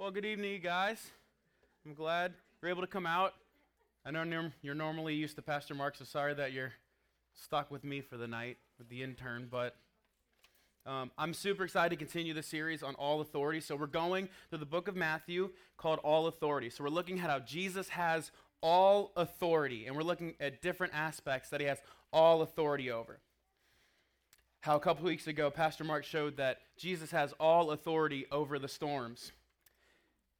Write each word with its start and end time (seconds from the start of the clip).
Well, 0.00 0.12
good 0.12 0.24
evening, 0.24 0.52
you 0.52 0.60
guys. 0.60 1.10
I'm 1.84 1.92
glad 1.92 2.32
you're 2.62 2.70
able 2.70 2.82
to 2.82 2.86
come 2.86 3.04
out. 3.04 3.34
I 4.06 4.12
know 4.12 4.48
you're 4.62 4.76
normally 4.76 5.16
used 5.16 5.34
to 5.34 5.42
Pastor 5.42 5.74
Mark, 5.74 5.96
so 5.96 6.04
sorry 6.04 6.34
that 6.34 6.52
you're 6.52 6.70
stuck 7.34 7.68
with 7.68 7.82
me 7.82 8.00
for 8.00 8.16
the 8.16 8.28
night 8.28 8.58
with 8.78 8.88
the 8.90 9.02
intern, 9.02 9.48
but 9.50 9.74
um, 10.86 11.10
I'm 11.18 11.34
super 11.34 11.64
excited 11.64 11.90
to 11.90 11.96
continue 11.96 12.32
the 12.32 12.44
series 12.44 12.84
on 12.84 12.94
all 12.94 13.20
authority. 13.20 13.60
So 13.60 13.74
we're 13.74 13.88
going 13.88 14.28
through 14.50 14.60
the 14.60 14.66
book 14.66 14.86
of 14.86 14.94
Matthew 14.94 15.50
called 15.76 15.98
All 16.04 16.28
Authority. 16.28 16.70
So 16.70 16.84
we're 16.84 16.90
looking 16.90 17.18
at 17.18 17.28
how 17.28 17.40
Jesus 17.40 17.88
has 17.88 18.30
all 18.60 19.10
authority, 19.16 19.88
and 19.88 19.96
we're 19.96 20.04
looking 20.04 20.36
at 20.38 20.62
different 20.62 20.94
aspects 20.94 21.50
that 21.50 21.60
he 21.60 21.66
has 21.66 21.78
all 22.12 22.42
authority 22.42 22.88
over. 22.88 23.18
How 24.60 24.76
a 24.76 24.80
couple 24.80 25.06
weeks 25.06 25.26
ago, 25.26 25.50
Pastor 25.50 25.82
Mark 25.82 26.04
showed 26.04 26.36
that 26.36 26.58
Jesus 26.76 27.10
has 27.10 27.32
all 27.40 27.72
authority 27.72 28.26
over 28.30 28.60
the 28.60 28.68
storms 28.68 29.32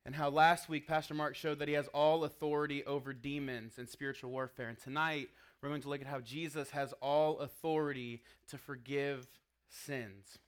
and 0.08 0.16
how 0.16 0.30
last 0.30 0.70
week 0.70 0.86
Pastor 0.88 1.12
Mark 1.12 1.36
showed 1.36 1.58
that 1.58 1.68
he 1.68 1.74
has 1.74 1.86
all 1.88 2.24
authority 2.24 2.82
over 2.86 3.12
demons 3.12 3.74
and 3.76 3.86
spiritual 3.86 4.30
warfare. 4.30 4.70
And 4.70 4.78
tonight 4.80 5.28
we're 5.60 5.68
going 5.68 5.82
to 5.82 5.88
look 5.90 6.00
at 6.00 6.06
how 6.06 6.20
Jesus 6.20 6.70
has 6.70 6.94
all 7.02 7.40
authority 7.40 8.22
to 8.48 8.56
forgive 8.56 9.28
sins. 9.68 10.38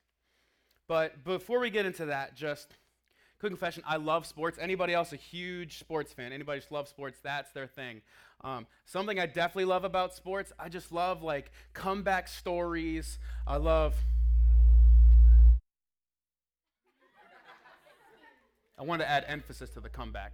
But 0.88 1.24
before 1.24 1.60
we 1.60 1.68
get 1.68 1.84
into 1.84 2.06
that, 2.06 2.34
just 2.34 2.72
quick 3.38 3.50
confession 3.50 3.82
I 3.86 3.98
love 3.98 4.24
sports. 4.24 4.56
Anybody 4.58 4.94
else 4.94 5.12
a 5.12 5.16
huge 5.16 5.78
sports 5.78 6.14
fan? 6.14 6.32
Anybody 6.32 6.60
just 6.60 6.72
love 6.72 6.88
sports? 6.88 7.18
That's 7.22 7.52
their 7.52 7.66
thing. 7.66 8.00
Um, 8.42 8.66
something 8.86 9.20
I 9.20 9.26
definitely 9.26 9.66
love 9.66 9.84
about 9.84 10.14
sports, 10.14 10.54
I 10.58 10.70
just 10.70 10.90
love 10.90 11.22
like 11.22 11.50
comeback 11.74 12.28
stories. 12.28 13.18
I 13.46 13.58
love 13.58 13.94
I 18.80 18.82
wanted 18.82 19.04
to 19.04 19.10
add 19.10 19.26
emphasis 19.28 19.68
to 19.70 19.80
the 19.80 19.90
comeback. 19.90 20.32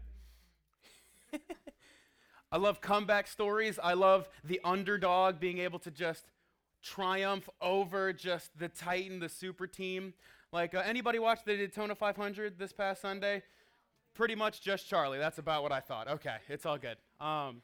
I 2.53 2.59
love 2.59 2.81
comeback 2.81 3.27
stories. 3.27 3.77
I 3.83 3.95
love 3.95 4.29
the 4.45 4.61
underdog 4.63 5.41
being 5.41 5.59
able 5.59 5.81
to 5.81 5.91
just 5.91 6.27
triumph 6.81 7.49
over 7.61 8.13
just 8.13 8.57
the 8.57 8.69
Titan, 8.69 9.19
the 9.19 9.29
super 9.29 9.67
team. 9.67 10.15
Like, 10.53 10.77
uh, 10.77 10.83
anybody 10.87 11.19
watch 11.19 11.41
the 11.45 11.57
Daytona 11.57 11.97
500 11.97 12.57
this 12.57 12.73
past 12.73 13.03
Sunday? 13.03 13.43
Pretty 14.15 14.37
much 14.37 14.63
just 14.63 14.89
Charlie. 14.89 15.19
That's 15.19 15.39
about 15.39 15.65
what 15.65 15.73
I 15.73 15.81
thought. 15.81 16.07
Okay, 16.07 16.37
it's 16.49 16.65
all 16.65 16.79
good. 16.79 16.99
Um, 17.21 17.63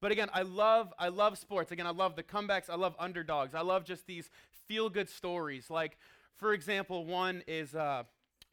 but 0.00 0.10
again, 0.10 0.30
I 0.34 0.42
love 0.42 0.92
I 0.98 1.08
love 1.08 1.38
sports. 1.38 1.70
Again, 1.70 1.86
I 1.86 1.92
love 1.92 2.16
the 2.16 2.24
comebacks. 2.24 2.68
I 2.68 2.74
love 2.74 2.96
underdogs. 2.98 3.54
I 3.54 3.60
love 3.60 3.84
just 3.84 4.06
these 4.06 4.30
feel 4.66 4.90
good 4.90 5.08
stories. 5.08 5.70
Like, 5.70 5.96
for 6.36 6.52
example, 6.52 7.06
one 7.06 7.44
is 7.46 7.76
uh, 7.76 8.02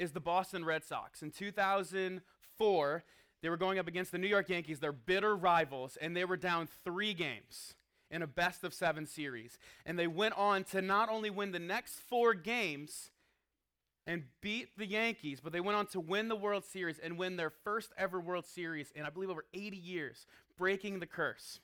is 0.01 0.11
the 0.13 0.19
Boston 0.19 0.65
Red 0.65 0.83
Sox. 0.83 1.21
In 1.21 1.29
2004, 1.29 3.03
they 3.43 3.49
were 3.49 3.57
going 3.57 3.77
up 3.77 3.87
against 3.87 4.11
the 4.11 4.17
New 4.17 4.27
York 4.27 4.49
Yankees, 4.49 4.79
their 4.79 4.91
bitter 4.91 5.35
rivals, 5.35 5.95
and 6.01 6.17
they 6.17 6.25
were 6.25 6.37
down 6.37 6.67
three 6.83 7.13
games 7.13 7.75
in 8.09 8.23
a 8.23 8.27
best 8.27 8.63
of 8.63 8.73
seven 8.73 9.05
series. 9.05 9.59
And 9.85 9.99
they 9.99 10.07
went 10.07 10.35
on 10.37 10.63
to 10.65 10.81
not 10.81 11.09
only 11.09 11.29
win 11.29 11.51
the 11.51 11.59
next 11.59 11.99
four 11.99 12.33
games 12.33 13.11
and 14.07 14.23
beat 14.41 14.75
the 14.75 14.87
Yankees, 14.87 15.39
but 15.39 15.53
they 15.53 15.61
went 15.61 15.77
on 15.77 15.85
to 15.87 15.99
win 15.99 16.29
the 16.29 16.35
World 16.35 16.65
Series 16.65 16.97
and 16.97 17.15
win 17.15 17.35
their 17.35 17.51
first 17.51 17.91
ever 17.95 18.19
World 18.19 18.47
Series 18.47 18.91
in, 18.95 19.05
I 19.05 19.11
believe, 19.11 19.29
over 19.29 19.45
80 19.53 19.77
years, 19.77 20.25
breaking 20.57 20.99
the 20.99 21.05
curse. 21.05 21.59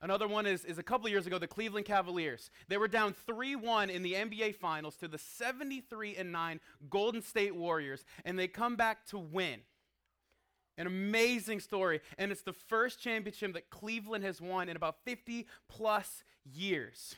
Another 0.00 0.28
one 0.28 0.46
is, 0.46 0.64
is 0.64 0.78
a 0.78 0.82
couple 0.82 1.08
years 1.08 1.26
ago, 1.26 1.38
the 1.38 1.48
Cleveland 1.48 1.86
Cavaliers. 1.86 2.50
They 2.68 2.76
were 2.76 2.86
down 2.86 3.14
3 3.26 3.56
1 3.56 3.90
in 3.90 4.02
the 4.02 4.14
NBA 4.14 4.54
Finals 4.54 4.96
to 4.96 5.08
the 5.08 5.18
73 5.18 6.16
9 6.24 6.60
Golden 6.88 7.20
State 7.20 7.56
Warriors, 7.56 8.04
and 8.24 8.38
they 8.38 8.46
come 8.46 8.76
back 8.76 9.06
to 9.06 9.18
win. 9.18 9.60
An 10.76 10.86
amazing 10.86 11.58
story. 11.58 12.00
And 12.16 12.30
it's 12.30 12.42
the 12.42 12.52
first 12.52 13.00
championship 13.02 13.52
that 13.54 13.68
Cleveland 13.68 14.22
has 14.22 14.40
won 14.40 14.68
in 14.68 14.76
about 14.76 14.96
50 15.04 15.48
plus 15.68 16.22
years. 16.44 17.16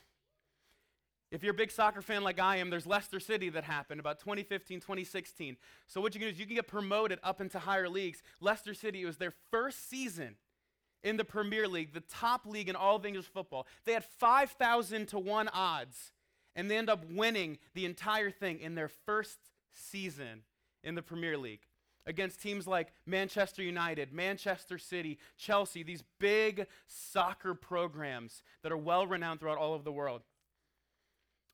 If 1.31 1.44
you're 1.44 1.53
a 1.53 1.56
big 1.56 1.71
soccer 1.71 2.03
fan 2.03 2.25
like 2.25 2.41
I 2.41 2.56
am, 2.56 2.71
there's 2.71 2.87
Leicester 2.87 3.21
City 3.21 3.50
that 3.50 3.62
happened 3.62 4.00
about 4.00 4.19
2015, 4.19 4.81
2016. 4.81 5.56
So 5.87 6.00
what 6.00 6.15
you 6.15 6.21
can 6.21 6.28
do 6.28 6.32
is 6.32 6.41
you 6.41 6.47
can 6.47 6.56
get 6.56 6.66
promoted 6.66 7.21
up 7.22 7.41
into 7.41 7.59
higher 7.59 7.88
leagues. 7.88 8.22
Leicester 8.41 8.75
City 8.75 9.05
was 9.05 9.19
their 9.19 9.34
first 9.50 9.88
season 9.88 10.37
in 11.03 11.16
the 11.16 11.25
Premier 11.25 11.66
League, 11.66 11.93
the 11.93 12.00
top 12.00 12.47
league 12.47 12.69
in 12.69 12.77
all 12.77 12.97
of 12.97 13.06
English 13.06 13.27
football. 13.27 13.66
They 13.84 13.93
had 13.93 14.05
5,000 14.05 15.06
to 15.09 15.19
1 15.19 15.49
odds, 15.49 16.12
and 16.55 16.71
they 16.71 16.77
end 16.77 16.91
up 16.91 17.05
winning 17.11 17.59
the 17.75 17.84
entire 17.84 18.31
thing 18.31 18.61
in 18.61 18.75
their 18.75 18.88
first 18.88 19.38
season 19.72 20.43
in 20.83 20.94
the 20.94 21.03
Premier 21.03 21.38
League 21.38 21.66
against 22.06 22.41
teams 22.41 22.66
like 22.66 22.93
Manchester 23.06 23.62
United, 23.62 24.12
Manchester 24.12 24.78
City, 24.78 25.19
Chelsea, 25.37 25.83
these 25.83 26.03
big 26.19 26.66
soccer 26.87 27.55
programs 27.55 28.43
that 28.62 28.72
are 28.72 28.77
well 28.77 29.06
renowned 29.06 29.41
throughout 29.41 29.59
all 29.59 29.75
of 29.75 29.84
the 29.84 29.93
world. 29.93 30.22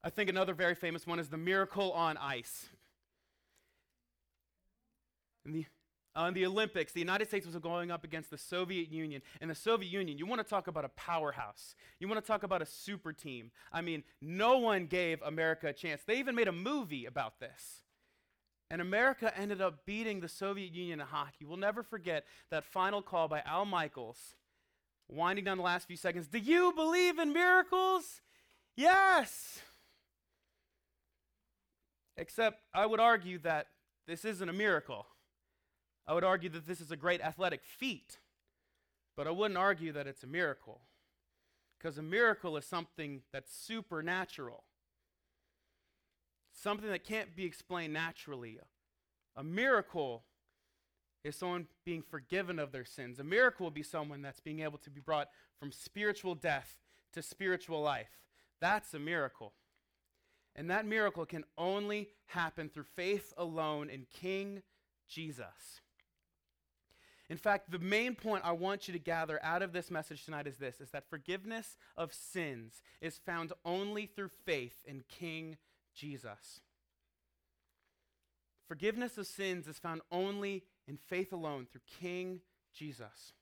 I 0.03 0.11
think 0.11 0.31
another 0.31 0.55
very 0.55 0.75
famous 0.75 1.07
one 1.07 1.19
is 1.19 1.29
the 1.29 1.37
Miracle 1.37 1.93
on 1.93 2.17
Ice. 2.17 2.69
In 5.45 5.53
the 5.53 5.67
uh, 6.17 6.25
in 6.25 6.35
the 6.35 6.47
Olympics, 6.47 6.93
the 6.93 7.01
United 7.01 7.29
States 7.29 7.47
was 7.47 7.57
going 7.57 7.91
up 7.91 8.05
against 8.05 8.31
the 8.31 8.39
Soviet 8.39 8.91
Union. 8.91 9.21
And 9.41 9.51
the 9.51 9.55
Soviet 9.55 9.91
Union, 9.91 10.17
you 10.17 10.27
want 10.27 10.41
to 10.41 10.49
talk 10.49 10.67
about 10.67 10.85
a 10.85 10.89
powerhouse. 10.91 11.75
You 12.01 12.09
want 12.09 12.23
to 12.23 12.27
talk 12.27 12.43
about 12.43 12.63
a 12.63 12.67
super 12.67 13.13
team. 13.13 13.51
I 13.73 13.83
mean, 13.83 14.03
no 14.23 14.59
one 14.59 14.87
gave 14.87 15.21
America 15.23 15.69
a 15.69 15.73
chance. 15.73 16.03
They 16.07 16.19
even 16.19 16.35
made 16.35 16.49
a 16.49 16.53
movie 16.53 17.05
about 17.05 17.39
this. 17.39 17.83
And 18.71 18.81
America 18.81 19.37
ended 19.39 19.61
up 19.61 19.85
beating 19.85 20.21
the 20.21 20.29
Soviet 20.29 20.73
Union 20.73 21.01
in 21.01 21.07
hockey. 21.07 21.45
We'll 21.45 21.59
never 21.59 21.83
forget 21.83 22.25
that 22.51 22.65
final 22.65 23.03
call 23.03 23.29
by 23.29 23.43
Al 23.45 23.65
Michaels, 23.65 24.35
winding 25.09 25.45
down 25.45 25.59
the 25.59 25.63
last 25.63 25.87
few 25.87 25.97
seconds. 25.97 26.27
Do 26.27 26.39
you 26.39 26.73
believe 26.75 27.19
in 27.19 27.33
miracles? 27.33 28.23
Yes. 28.75 29.61
Except 32.17 32.61
I 32.75 32.87
would 32.87 33.01
argue 33.01 33.39
that 33.41 33.69
this 34.07 34.25
isn't 34.25 34.49
a 34.49 34.53
miracle. 34.53 35.07
I 36.07 36.15
would 36.15 36.25
argue 36.25 36.49
that 36.51 36.67
this 36.67 36.81
is 36.81 36.91
a 36.91 36.97
great 36.97 37.21
athletic 37.21 37.65
feat, 37.65 38.19
but 39.17 39.27
I 39.27 39.31
wouldn't 39.31 39.59
argue 39.59 39.93
that 39.93 40.07
it's 40.07 40.23
a 40.23 40.29
miracle. 40.29 40.83
Because 41.79 41.99
a 41.99 42.03
miracle 42.03 42.57
is 42.57 42.65
something 42.65 43.23
that's 43.33 43.55
supernatural, 43.55 44.65
something 46.53 46.89
that 46.89 47.05
can't 47.05 47.37
be 47.37 47.45
explained 47.45 47.93
naturally. 47.93 48.59
A 49.37 49.45
miracle 49.45 50.25
is 51.23 51.37
someone 51.37 51.67
being 51.85 52.03
forgiven 52.03 52.59
of 52.59 52.73
their 52.73 52.85
sins. 52.85 53.19
A 53.19 53.25
miracle 53.25 53.67
would 53.67 53.75
be 53.75 53.83
someone 53.83 54.23
that's 54.23 54.41
being 54.41 54.61
able 54.61 54.79
to 54.79 54.91
be 54.91 55.01
brought 55.01 55.29
from 55.59 55.73
spiritual 55.73 56.35
death 56.35 56.77
to 57.13 57.23
spiritual 57.23 57.83
life. 57.83 58.21
That's 58.61 58.95
a 58.95 58.99
miracle. 58.99 59.53
And 60.55 60.71
that 60.71 60.87
miracle 60.87 61.27
can 61.27 61.45
only 61.59 62.09
happen 62.27 62.71
through 62.71 62.85
faith 62.85 63.35
alone 63.37 63.91
in 63.91 64.07
King 64.11 64.63
Jesus. 65.09 65.83
In 67.29 67.37
fact, 67.37 67.71
the 67.71 67.79
main 67.79 68.15
point 68.15 68.45
I 68.45 68.53
want 68.53 68.87
you 68.87 68.93
to 68.93 69.01
gather 69.01 69.43
out 69.43 69.63
of 69.63 69.73
this 69.73 69.91
message 69.91 70.25
tonight 70.25 70.47
is 70.47 70.59
this 70.59 70.81
is 70.81 70.91
that 70.91 71.11
forgiveness 71.11 71.77
of 71.97 72.15
sins 72.15 72.83
is 73.01 73.19
found 73.19 73.53
only 73.65 74.07
through 74.07 74.31
faith 74.45 74.77
in 74.85 75.03
King 75.09 75.57
Jesus. 75.95 76.61
Forgiveness 78.69 79.19
of 79.19 79.27
sins 79.27 79.67
is 79.67 79.79
found 79.79 80.03
only 80.11 80.65
in 80.87 80.97
faith 80.97 81.33
alone 81.33 81.67
through 81.71 81.83
King 82.01 82.41
Jesus. 82.73 83.33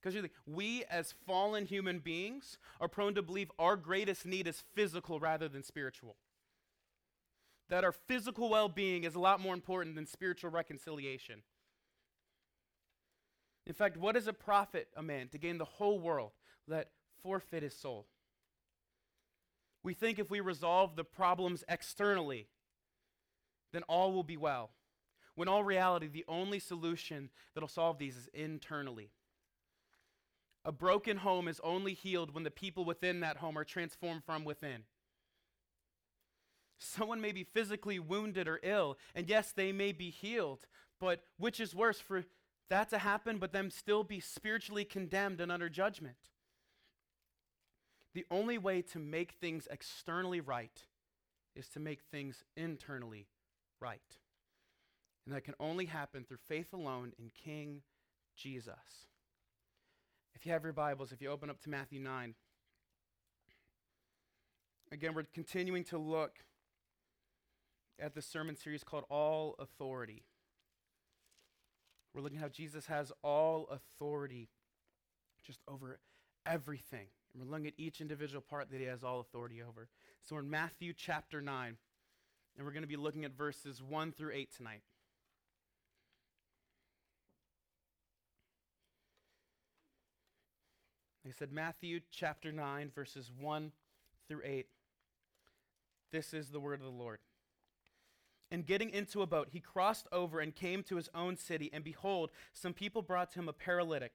Because 0.00 0.28
we, 0.46 0.84
as 0.84 1.14
fallen 1.26 1.66
human 1.66 1.98
beings, 1.98 2.58
are 2.80 2.86
prone 2.86 3.14
to 3.14 3.22
believe 3.22 3.50
our 3.58 3.76
greatest 3.76 4.24
need 4.24 4.46
is 4.46 4.62
physical 4.74 5.18
rather 5.18 5.48
than 5.48 5.64
spiritual. 5.64 6.16
That 7.68 7.82
our 7.82 7.92
physical 7.92 8.48
well 8.48 8.68
being 8.68 9.02
is 9.02 9.16
a 9.16 9.20
lot 9.20 9.40
more 9.40 9.54
important 9.54 9.96
than 9.96 10.06
spiritual 10.06 10.50
reconciliation. 10.50 11.42
In 13.66 13.74
fact, 13.74 13.96
what 13.96 14.14
does 14.14 14.28
it 14.28 14.38
profit 14.38 14.88
a 14.96 15.02
man 15.02 15.28
to 15.28 15.38
gain 15.38 15.58
the 15.58 15.64
whole 15.64 15.98
world, 15.98 16.32
let 16.68 16.90
forfeit 17.22 17.62
his 17.62 17.74
soul? 17.74 18.06
We 19.82 19.92
think 19.94 20.18
if 20.18 20.30
we 20.30 20.40
resolve 20.40 20.96
the 20.96 21.04
problems 21.04 21.64
externally, 21.68 22.48
then 23.72 23.82
all 23.84 24.12
will 24.12 24.24
be 24.24 24.36
well. 24.36 24.70
When 25.34 25.48
all 25.48 25.64
reality, 25.64 26.08
the 26.08 26.24
only 26.28 26.58
solution 26.58 27.30
that'll 27.54 27.68
solve 27.68 27.98
these 27.98 28.16
is 28.16 28.28
internally. 28.32 29.10
A 30.64 30.72
broken 30.72 31.18
home 31.18 31.46
is 31.46 31.60
only 31.62 31.92
healed 31.92 32.34
when 32.34 32.42
the 32.42 32.50
people 32.50 32.84
within 32.84 33.20
that 33.20 33.36
home 33.36 33.56
are 33.56 33.64
transformed 33.64 34.24
from 34.24 34.44
within. 34.44 34.82
Someone 36.78 37.20
may 37.20 37.32
be 37.32 37.44
physically 37.44 37.98
wounded 37.98 38.48
or 38.48 38.60
ill, 38.62 38.98
and 39.14 39.28
yes, 39.28 39.52
they 39.52 39.72
may 39.72 39.92
be 39.92 40.10
healed, 40.10 40.66
but 40.98 41.22
which 41.38 41.60
is 41.60 41.74
worse 41.74 42.00
for 42.00 42.24
that 42.68 42.90
to 42.90 42.98
happen, 42.98 43.38
but 43.38 43.52
them 43.52 43.70
still 43.70 44.04
be 44.04 44.20
spiritually 44.20 44.84
condemned 44.84 45.40
and 45.40 45.52
under 45.52 45.68
judgment. 45.68 46.16
The 48.14 48.26
only 48.30 48.58
way 48.58 48.82
to 48.82 48.98
make 48.98 49.32
things 49.32 49.68
externally 49.70 50.40
right 50.40 50.82
is 51.54 51.68
to 51.68 51.80
make 51.80 52.00
things 52.10 52.44
internally 52.56 53.28
right. 53.80 54.00
And 55.24 55.34
that 55.34 55.44
can 55.44 55.54
only 55.60 55.86
happen 55.86 56.24
through 56.24 56.38
faith 56.48 56.72
alone 56.72 57.12
in 57.18 57.30
King 57.44 57.82
Jesus. 58.36 58.74
If 60.34 60.46
you 60.46 60.52
have 60.52 60.62
your 60.62 60.72
Bibles, 60.72 61.12
if 61.12 61.20
you 61.20 61.30
open 61.30 61.50
up 61.50 61.60
to 61.62 61.70
Matthew 61.70 62.00
9, 62.00 62.34
again, 64.92 65.14
we're 65.14 65.24
continuing 65.34 65.84
to 65.84 65.98
look 65.98 66.44
at 67.98 68.14
the 68.14 68.22
sermon 68.22 68.56
series 68.56 68.84
called 68.84 69.04
All 69.08 69.56
Authority. 69.58 70.22
We're 72.16 72.22
looking 72.22 72.38
at 72.38 72.44
how 72.44 72.48
Jesus 72.48 72.86
has 72.86 73.12
all 73.22 73.68
authority 73.70 74.48
just 75.46 75.60
over 75.68 75.98
everything. 76.46 77.08
And 77.34 77.44
we're 77.44 77.50
looking 77.50 77.66
at 77.66 77.74
each 77.76 78.00
individual 78.00 78.40
part 78.40 78.70
that 78.70 78.80
he 78.80 78.86
has 78.86 79.04
all 79.04 79.20
authority 79.20 79.60
over. 79.62 79.86
So 80.22 80.34
we're 80.34 80.40
in 80.40 80.48
Matthew 80.48 80.94
chapter 80.96 81.42
9, 81.42 81.76
and 82.56 82.66
we're 82.66 82.72
going 82.72 82.84
to 82.84 82.88
be 82.88 82.96
looking 82.96 83.26
at 83.26 83.36
verses 83.36 83.82
1 83.82 84.12
through 84.12 84.32
8 84.32 84.48
tonight. 84.56 84.80
Like 91.22 91.34
I 91.34 91.38
said, 91.38 91.52
Matthew 91.52 92.00
chapter 92.10 92.50
9, 92.50 92.92
verses 92.94 93.30
1 93.38 93.72
through 94.26 94.40
8. 94.42 94.66
This 96.12 96.32
is 96.32 96.48
the 96.48 96.60
word 96.60 96.80
of 96.80 96.86
the 96.86 96.88
Lord. 96.88 97.18
And 98.50 98.64
getting 98.64 98.90
into 98.90 99.22
a 99.22 99.26
boat, 99.26 99.48
he 99.50 99.60
crossed 99.60 100.06
over 100.12 100.40
and 100.40 100.54
came 100.54 100.82
to 100.84 100.96
his 100.96 101.08
own 101.14 101.36
city. 101.36 101.70
And 101.72 101.82
behold, 101.82 102.30
some 102.52 102.72
people 102.72 103.02
brought 103.02 103.32
to 103.32 103.40
him 103.40 103.48
a 103.48 103.52
paralytic 103.52 104.12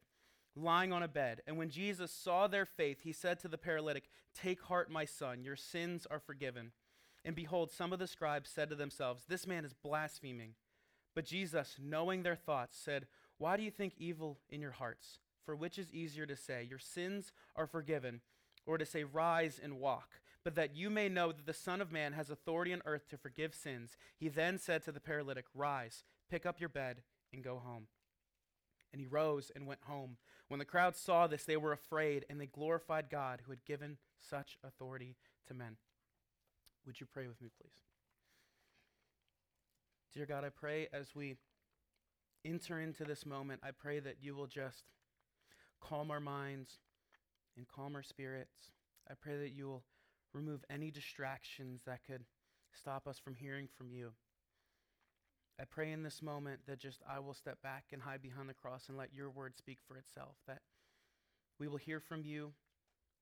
lying 0.56 0.92
on 0.92 1.04
a 1.04 1.08
bed. 1.08 1.42
And 1.48 1.58
when 1.58 1.70
Jesus 1.70 2.12
saw 2.12 2.48
their 2.48 2.66
faith, 2.66 3.00
he 3.04 3.12
said 3.12 3.40
to 3.40 3.48
the 3.48 3.58
paralytic, 3.58 4.10
Take 4.34 4.62
heart, 4.62 4.90
my 4.90 5.06
son, 5.06 5.44
your 5.44 5.56
sins 5.56 6.08
are 6.10 6.20
forgiven. 6.20 6.72
And 7.24 7.36
behold, 7.36 7.72
some 7.72 7.94
of 7.94 8.00
the 8.00 8.08
scribes 8.08 8.50
said 8.50 8.70
to 8.70 8.76
themselves, 8.76 9.24
This 9.28 9.46
man 9.46 9.66
is 9.66 9.74
blaspheming. 9.74 10.56
But 11.14 11.26
Jesus, 11.26 11.78
knowing 11.82 12.24
their 12.24 12.36
thoughts, 12.36 12.78
said, 12.78 13.08
Why 13.38 13.58
do 13.58 13.64
you 13.64 13.72
think 13.72 13.94
evil 13.98 14.40
in 14.50 14.62
your 14.62 14.72
hearts? 14.72 15.20
For 15.46 15.56
which 15.56 15.78
is 15.78 15.92
easier 15.92 16.26
to 16.26 16.36
say, 16.36 16.66
Your 16.70 16.80
sins 16.80 17.32
are 17.56 17.68
forgiven, 17.68 18.22
or 18.66 18.78
to 18.78 18.86
say, 18.86 19.04
Rise 19.04 19.60
and 19.62 19.80
walk? 19.80 20.21
But 20.44 20.56
that 20.56 20.76
you 20.76 20.90
may 20.90 21.08
know 21.08 21.32
that 21.32 21.46
the 21.46 21.54
Son 21.54 21.82
of 21.82 21.92
Man 21.92 22.14
has 22.14 22.30
authority 22.30 22.74
on 22.74 22.82
earth 22.86 23.08
to 23.10 23.18
forgive 23.18 23.54
sins, 23.54 23.96
he 24.18 24.28
then 24.28 24.58
said 24.58 24.84
to 24.84 24.92
the 24.92 25.00
paralytic, 25.00 25.46
Rise, 25.54 26.04
pick 26.30 26.46
up 26.46 26.60
your 26.60 26.70
bed, 26.70 27.04
and 27.32 27.44
go 27.44 27.62
home. 27.64 27.88
And 28.92 29.00
he 29.00 29.08
rose 29.08 29.52
and 29.56 29.68
went 29.68 29.84
home. 29.84 30.18
When 30.48 30.60
the 30.60 30.66
crowd 30.66 30.96
saw 30.96 31.28
this, 31.28 31.46
they 31.46 31.58
were 31.58 31.72
afraid, 31.72 32.26
and 32.30 32.42
they 32.42 32.48
glorified 32.48 33.10
God 33.10 33.42
who 33.46 33.52
had 33.52 33.64
given 33.66 33.98
such 34.20 34.58
authority 34.64 35.16
to 35.48 35.54
men. 35.54 35.78
Would 36.86 37.00
you 37.00 37.06
pray 37.06 37.28
with 37.28 37.40
me, 37.42 37.50
please? 37.60 37.84
Dear 40.14 40.26
God, 40.26 40.44
I 40.44 40.50
pray 40.50 40.90
as 40.92 41.16
we 41.16 41.38
enter 42.44 42.80
into 42.80 43.06
this 43.06 43.26
moment, 43.26 43.62
I 43.64 43.72
pray 43.72 44.00
that 44.00 44.18
you 44.22 44.36
will 44.36 44.48
just 44.48 44.84
calm 45.80 46.12
our 46.12 46.20
minds 46.20 46.80
and 47.56 47.68
calm 47.68 47.96
our 47.96 48.04
spirits. 48.04 48.72
I 49.10 49.14
pray 49.14 49.38
that 49.38 49.52
you 49.52 49.68
will 49.68 49.84
remove 50.34 50.64
any 50.70 50.92
distractions 50.92 51.82
that 51.86 52.00
could 52.06 52.24
stop 52.74 53.08
us 53.08 53.20
from 53.20 53.36
hearing 53.36 53.68
from 53.78 53.92
you. 53.92 54.12
I 55.60 55.66
pray 55.66 55.92
in 55.92 56.04
this 56.04 56.22
moment 56.22 56.62
that 56.68 56.80
just 56.80 57.02
I 57.08 57.20
will 57.20 57.34
step 57.34 57.62
back 57.62 57.86
and 57.92 58.02
hide 58.02 58.22
behind 58.22 58.50
the 58.50 58.54
cross 58.54 58.86
and 58.88 58.98
let 58.98 59.14
your 59.14 59.30
word 59.30 59.56
speak 59.56 59.78
for 59.88 59.98
itself, 59.98 60.36
that 60.48 60.62
we 61.60 61.68
will 61.68 61.78
hear 61.78 62.00
from 62.00 62.24
you, 62.24 62.54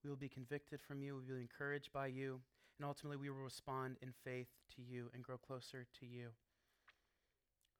we 0.03 0.09
will 0.09 0.17
be 0.17 0.29
convicted 0.29 0.79
from 0.81 1.01
you, 1.01 1.15
we 1.15 1.21
will 1.21 1.35
be 1.35 1.41
encouraged 1.41 1.91
by 1.91 2.07
you, 2.07 2.39
and 2.77 2.85
ultimately 2.87 3.17
we 3.17 3.29
will 3.29 3.43
respond 3.43 3.97
in 4.01 4.13
faith 4.23 4.47
to 4.75 4.81
you 4.81 5.09
and 5.13 5.23
grow 5.23 5.37
closer 5.37 5.85
to 5.99 6.05
you. 6.05 6.29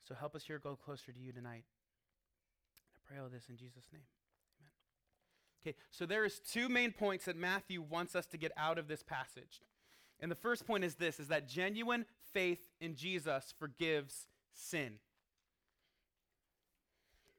So 0.05 0.15
help 0.15 0.35
us 0.35 0.43
here 0.43 0.59
go 0.59 0.75
closer 0.75 1.11
to 1.11 1.19
you 1.19 1.31
tonight. 1.31 1.63
I 2.95 2.99
pray 3.07 3.21
all 3.21 3.29
this 3.29 3.47
in 3.49 3.55
Jesus' 3.55 3.87
name. 3.93 4.19
Okay, 5.61 5.75
so 5.91 6.06
there 6.06 6.23
is 6.23 6.39
two 6.39 6.69
main 6.69 6.91
points 6.91 7.25
that 7.25 7.35
Matthew 7.35 7.81
wants 7.81 8.15
us 8.15 8.25
to 8.27 8.38
get 8.38 8.51
out 8.56 8.77
of 8.77 8.88
this 8.88 9.03
passage. 9.03 9.61
And 10.19 10.31
the 10.31 10.35
first 10.35 10.65
point 10.65 10.83
is 10.83 10.95
this 10.95 11.19
is 11.19 11.27
that 11.27 11.47
genuine 11.47 12.06
faith 12.33 12.69
in 12.79 12.95
Jesus 12.95 13.53
forgives 13.57 14.27
sin. 14.53 15.00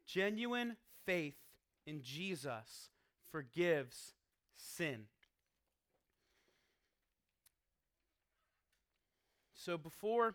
Genuine 0.06 0.76
faith 1.06 1.36
in 1.86 2.02
Jesus 2.02 2.90
forgives 3.30 4.14
sin. 4.56 5.04
So 9.54 9.76
before 9.76 10.34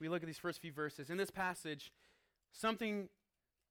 we 0.00 0.08
look 0.08 0.22
at 0.22 0.26
these 0.26 0.38
first 0.38 0.60
few 0.60 0.72
verses, 0.72 1.10
in 1.10 1.16
this 1.16 1.30
passage, 1.30 1.92
something 2.52 3.08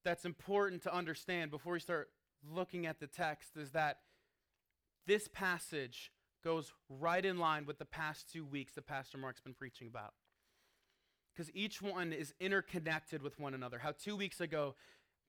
that's 0.04 0.26
important 0.26 0.84
to 0.84 0.94
understand 0.94 1.52
before 1.52 1.74
we 1.74 1.80
start 1.80 2.10
looking 2.50 2.86
at 2.86 3.00
the 3.00 3.08
text 3.08 3.58
is 3.58 3.72
that 3.72 4.00
this 5.06 5.28
passage 5.28 6.12
goes 6.44 6.74
right 6.90 7.26
in 7.26 7.38
line 7.38 7.66
with 7.66 7.80
the 7.80 7.86
past 7.86 8.32
two 8.32 8.46
weeks 8.46 8.74
that 8.74 8.88
Pastor 8.88 9.18
Mark's 9.18 9.42
been 9.42 9.54
preaching 9.54 9.88
about 9.88 10.14
because 11.34 11.52
each 11.56 11.82
one 11.82 12.14
is 12.14 12.34
interconnected 12.40 13.22
with 13.22 13.40
one 13.40 13.54
another. 13.54 13.80
How 13.80 13.92
two 13.92 14.16
weeks 14.16 14.40
ago, 14.40 14.76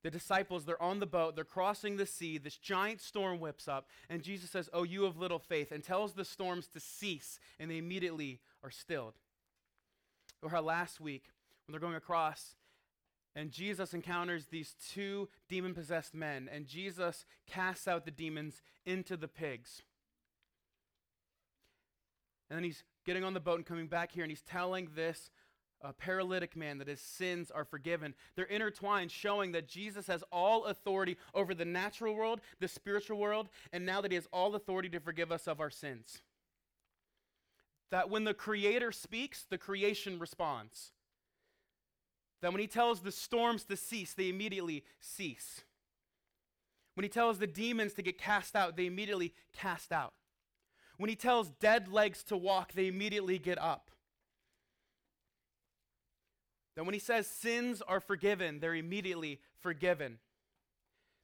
the 0.03 0.11
disciples, 0.11 0.65
they're 0.65 0.81
on 0.81 0.99
the 0.99 1.07
boat, 1.07 1.35
they're 1.35 1.43
crossing 1.43 1.97
the 1.97 2.05
sea, 2.05 2.37
this 2.37 2.57
giant 2.57 3.01
storm 3.01 3.39
whips 3.39 3.67
up, 3.67 3.87
and 4.07 4.21
Jesus 4.21 4.51
says, 4.51 4.69
Oh, 4.71 4.83
you 4.83 5.03
have 5.03 5.17
little 5.17 5.39
faith, 5.39 5.71
and 5.71 5.83
tells 5.83 6.13
the 6.13 6.25
storms 6.25 6.67
to 6.67 6.79
cease, 6.79 7.39
and 7.59 7.71
they 7.71 7.77
immediately 7.77 8.39
are 8.63 8.69
stilled. 8.69 9.15
Or 10.43 10.49
how 10.51 10.61
last 10.61 11.01
week, 11.01 11.23
when 11.65 11.71
they're 11.71 11.79
going 11.79 11.95
across, 11.95 12.55
and 13.35 13.51
Jesus 13.51 13.93
encounters 13.93 14.45
these 14.45 14.75
two 14.93 15.27
demon 15.49 15.73
possessed 15.73 16.15
men, 16.15 16.49
and 16.51 16.65
Jesus 16.65 17.25
casts 17.47 17.87
out 17.87 18.05
the 18.05 18.11
demons 18.11 18.61
into 18.85 19.17
the 19.17 19.27
pigs. 19.27 19.81
And 22.49 22.57
then 22.57 22.63
he's 22.63 22.83
getting 23.05 23.23
on 23.23 23.33
the 23.33 23.39
boat 23.39 23.57
and 23.57 23.65
coming 23.65 23.87
back 23.87 24.11
here, 24.11 24.23
and 24.23 24.31
he's 24.31 24.41
telling 24.41 24.89
this 24.95 25.31
a 25.81 25.93
paralytic 25.93 26.55
man 26.55 26.77
that 26.77 26.87
his 26.87 27.01
sins 27.01 27.51
are 27.51 27.65
forgiven. 27.65 28.15
They're 28.35 28.45
intertwined, 28.45 29.11
showing 29.11 29.51
that 29.51 29.67
Jesus 29.67 30.07
has 30.07 30.23
all 30.31 30.65
authority 30.65 31.17
over 31.33 31.53
the 31.53 31.65
natural 31.65 32.15
world, 32.15 32.41
the 32.59 32.67
spiritual 32.67 33.17
world, 33.17 33.49
and 33.73 33.85
now 33.85 34.01
that 34.01 34.11
he 34.11 34.15
has 34.15 34.27
all 34.31 34.55
authority 34.55 34.89
to 34.89 34.99
forgive 34.99 35.31
us 35.31 35.47
of 35.47 35.59
our 35.59 35.69
sins. 35.69 36.21
That 37.91 38.09
when 38.09 38.23
the 38.23 38.33
Creator 38.33 38.93
speaks, 38.93 39.45
the 39.47 39.57
creation 39.57 40.17
responds. 40.17 40.91
That 42.45 42.51
when 42.51 42.61
he 42.61 42.67
tells 42.67 42.99
the 42.99 43.11
storms 43.11 43.63
to 43.63 43.75
cease, 43.75 44.13
they 44.13 44.29
immediately 44.29 44.83
cease. 44.99 45.61
When 46.93 47.03
he 47.03 47.09
tells 47.09 47.39
the 47.39 47.47
demons 47.47 47.93
to 47.93 48.03
get 48.03 48.19
cast 48.19 48.55
out, 48.55 48.77
they 48.77 48.85
immediately 48.85 49.33
cast 49.51 49.91
out. 49.91 50.13
When 50.97 51.09
he 51.09 51.15
tells 51.15 51.49
dead 51.49 51.87
legs 51.87 52.21
to 52.25 52.37
walk, 52.37 52.73
they 52.73 52.85
immediately 52.85 53.39
get 53.39 53.57
up. 53.57 53.89
That 56.75 56.85
when 56.85 56.93
he 56.93 56.99
says 56.99 57.25
sins 57.25 57.81
are 57.81 57.99
forgiven, 57.99 58.59
they're 58.59 58.75
immediately 58.75 59.41
forgiven. 59.59 60.19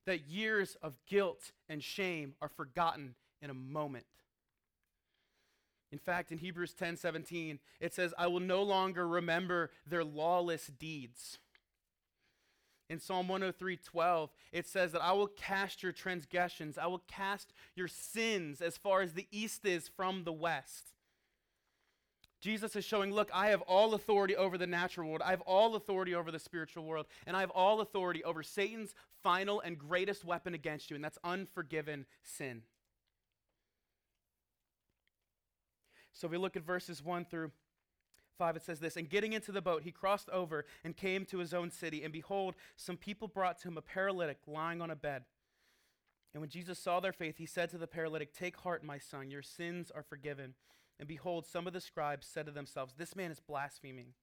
That 0.07 0.21
years 0.21 0.75
of 0.81 0.95
guilt 1.05 1.51
and 1.69 1.83
shame 1.83 2.33
are 2.41 2.49
forgotten 2.49 3.13
in 3.43 3.51
a 3.51 3.53
moment. 3.53 4.07
In 5.91 5.99
fact, 5.99 6.31
in 6.31 6.37
Hebrews 6.37 6.73
10 6.73 6.97
17, 6.97 7.59
it 7.79 7.93
says, 7.93 8.13
I 8.17 8.27
will 8.27 8.39
no 8.39 8.63
longer 8.63 9.07
remember 9.07 9.71
their 9.85 10.03
lawless 10.03 10.67
deeds. 10.67 11.37
In 12.89 12.99
Psalm 12.99 13.27
103 13.27 13.77
12, 13.77 14.29
it 14.51 14.67
says 14.67 14.91
that 14.91 15.01
I 15.01 15.13
will 15.13 15.27
cast 15.27 15.83
your 15.83 15.91
transgressions, 15.91 16.77
I 16.77 16.87
will 16.87 17.03
cast 17.07 17.53
your 17.75 17.87
sins 17.87 18.61
as 18.61 18.77
far 18.77 19.01
as 19.01 19.13
the 19.13 19.27
east 19.31 19.65
is 19.65 19.87
from 19.87 20.23
the 20.23 20.33
west. 20.33 20.91
Jesus 22.41 22.75
is 22.75 22.83
showing, 22.83 23.13
look, 23.13 23.29
I 23.33 23.49
have 23.49 23.61
all 23.61 23.93
authority 23.93 24.35
over 24.35 24.57
the 24.57 24.65
natural 24.65 25.07
world. 25.07 25.21
I 25.23 25.29
have 25.29 25.41
all 25.41 25.75
authority 25.75 26.15
over 26.15 26.31
the 26.31 26.39
spiritual 26.39 26.83
world. 26.85 27.05
And 27.27 27.37
I 27.37 27.41
have 27.41 27.51
all 27.51 27.81
authority 27.81 28.23
over 28.23 28.41
Satan's 28.41 28.95
final 29.21 29.61
and 29.61 29.77
greatest 29.77 30.25
weapon 30.25 30.55
against 30.55 30.89
you, 30.89 30.95
and 30.95 31.05
that's 31.05 31.19
unforgiven 31.23 32.07
sin. 32.23 32.63
So 36.13 36.27
if 36.27 36.31
we 36.31 36.37
look 36.37 36.55
at 36.55 36.63
verses 36.63 37.03
1 37.03 37.25
through 37.25 37.51
5, 38.37 38.55
it 38.55 38.63
says 38.63 38.79
this 38.79 38.97
And 38.97 39.09
getting 39.09 39.33
into 39.33 39.51
the 39.51 39.61
boat, 39.61 39.83
he 39.83 39.91
crossed 39.91 40.29
over 40.29 40.65
and 40.83 40.95
came 40.95 41.25
to 41.25 41.37
his 41.37 41.53
own 41.53 41.71
city. 41.71 42.03
And 42.03 42.11
behold, 42.11 42.55
some 42.75 42.97
people 42.97 43.27
brought 43.27 43.59
to 43.59 43.67
him 43.67 43.77
a 43.77 43.81
paralytic 43.81 44.39
lying 44.47 44.81
on 44.81 44.91
a 44.91 44.95
bed. 44.95 45.23
And 46.33 46.41
when 46.41 46.49
Jesus 46.49 46.79
saw 46.79 46.99
their 46.99 47.13
faith, 47.13 47.37
he 47.37 47.45
said 47.45 47.69
to 47.69 47.77
the 47.77 47.87
paralytic, 47.87 48.33
Take 48.33 48.57
heart, 48.57 48.83
my 48.83 48.97
son, 48.97 49.29
your 49.31 49.41
sins 49.41 49.91
are 49.93 50.03
forgiven. 50.03 50.53
And 50.99 51.07
behold, 51.07 51.45
some 51.45 51.67
of 51.67 51.73
the 51.73 51.81
scribes 51.81 52.27
said 52.27 52.45
to 52.45 52.51
themselves, 52.51 52.93
This 52.97 53.15
man 53.15 53.31
is 53.31 53.39
blaspheming. 53.39 54.13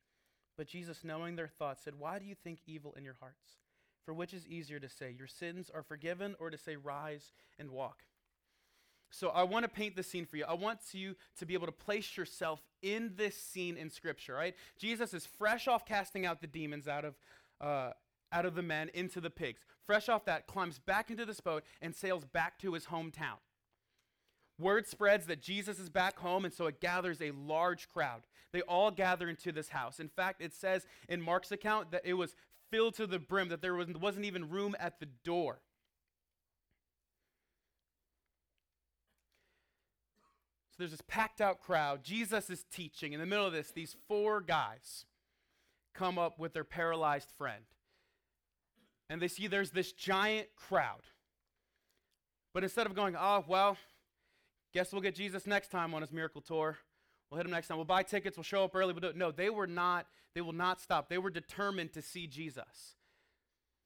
But 0.56 0.68
Jesus, 0.68 1.04
knowing 1.04 1.36
their 1.36 1.48
thoughts, 1.48 1.82
said, 1.84 1.94
Why 1.98 2.18
do 2.18 2.24
you 2.24 2.34
think 2.34 2.60
evil 2.66 2.94
in 2.96 3.04
your 3.04 3.16
hearts? 3.20 3.58
For 4.04 4.14
which 4.14 4.32
is 4.32 4.46
easier 4.46 4.80
to 4.80 4.88
say, 4.88 5.14
Your 5.16 5.26
sins 5.26 5.70
are 5.72 5.82
forgiven, 5.82 6.34
or 6.40 6.50
to 6.50 6.58
say, 6.58 6.76
Rise 6.76 7.32
and 7.58 7.70
walk? 7.70 8.04
So 9.10 9.28
I 9.28 9.42
want 9.42 9.64
to 9.64 9.68
paint 9.68 9.96
the 9.96 10.02
scene 10.02 10.26
for 10.26 10.36
you. 10.36 10.44
I 10.46 10.54
want 10.54 10.80
you 10.92 11.16
to 11.38 11.46
be 11.46 11.54
able 11.54 11.66
to 11.66 11.72
place 11.72 12.16
yourself 12.16 12.60
in 12.82 13.12
this 13.16 13.36
scene 13.36 13.76
in 13.76 13.90
Scripture, 13.90 14.34
right? 14.34 14.54
Jesus 14.78 15.14
is 15.14 15.26
fresh 15.26 15.66
off 15.66 15.86
casting 15.86 16.26
out 16.26 16.40
the 16.40 16.46
demons 16.46 16.86
out 16.86 17.04
of, 17.04 17.14
uh, 17.60 17.90
out 18.32 18.44
of 18.44 18.54
the 18.54 18.62
men 18.62 18.90
into 18.94 19.20
the 19.20 19.30
pigs. 19.30 19.62
Fresh 19.86 20.08
off 20.08 20.24
that, 20.26 20.46
climbs 20.46 20.78
back 20.78 21.10
into 21.10 21.24
this 21.24 21.40
boat 21.40 21.64
and 21.80 21.94
sails 21.94 22.24
back 22.24 22.58
to 22.58 22.74
his 22.74 22.86
hometown. 22.86 23.38
Word 24.60 24.86
spreads 24.86 25.26
that 25.26 25.40
Jesus 25.40 25.78
is 25.78 25.88
back 25.88 26.18
home, 26.18 26.44
and 26.44 26.52
so 26.52 26.66
it 26.66 26.80
gathers 26.80 27.22
a 27.22 27.30
large 27.30 27.88
crowd. 27.88 28.22
They 28.52 28.62
all 28.62 28.90
gather 28.90 29.28
into 29.28 29.52
this 29.52 29.68
house. 29.68 30.00
In 30.00 30.08
fact, 30.08 30.42
it 30.42 30.52
says 30.52 30.84
in 31.08 31.22
Mark's 31.22 31.52
account 31.52 31.92
that 31.92 32.02
it 32.04 32.14
was 32.14 32.34
filled 32.70 32.94
to 32.96 33.06
the 33.06 33.18
brim, 33.18 33.48
that 33.48 33.62
there 33.62 33.74
was, 33.74 33.88
wasn't 33.88 34.26
even 34.26 34.50
room 34.50 34.74
at 34.80 34.98
the 34.98 35.08
door. 35.24 35.60
So 40.78 40.84
there's 40.84 40.92
this 40.92 41.02
packed 41.08 41.40
out 41.40 41.60
crowd. 41.60 42.04
Jesus 42.04 42.48
is 42.50 42.64
teaching. 42.72 43.12
In 43.12 43.18
the 43.18 43.26
middle 43.26 43.44
of 43.44 43.52
this, 43.52 43.72
these 43.72 43.96
four 44.06 44.40
guys 44.40 45.06
come 45.92 46.20
up 46.20 46.38
with 46.38 46.52
their 46.52 46.62
paralyzed 46.62 47.32
friend. 47.36 47.64
And 49.10 49.20
they 49.20 49.26
see 49.26 49.48
there's 49.48 49.72
this 49.72 49.90
giant 49.90 50.46
crowd. 50.54 51.02
But 52.54 52.62
instead 52.62 52.86
of 52.86 52.94
going, 52.94 53.16
oh, 53.18 53.44
well, 53.48 53.76
guess 54.72 54.92
we'll 54.92 55.02
get 55.02 55.16
Jesus 55.16 55.48
next 55.48 55.72
time 55.72 55.94
on 55.94 56.00
his 56.00 56.12
miracle 56.12 56.40
tour. 56.40 56.78
We'll 57.28 57.38
hit 57.38 57.46
him 57.46 57.50
next 57.50 57.66
time. 57.66 57.78
We'll 57.78 57.84
buy 57.84 58.04
tickets. 58.04 58.36
We'll 58.36 58.44
show 58.44 58.62
up 58.62 58.76
early. 58.76 58.92
We'll 58.92 59.00
do 59.00 59.08
it. 59.08 59.16
No, 59.16 59.32
they 59.32 59.50
were 59.50 59.66
not. 59.66 60.06
They 60.36 60.42
will 60.42 60.52
not 60.52 60.80
stop. 60.80 61.08
They 61.08 61.18
were 61.18 61.30
determined 61.30 61.92
to 61.94 62.02
see 62.02 62.28
Jesus. 62.28 62.94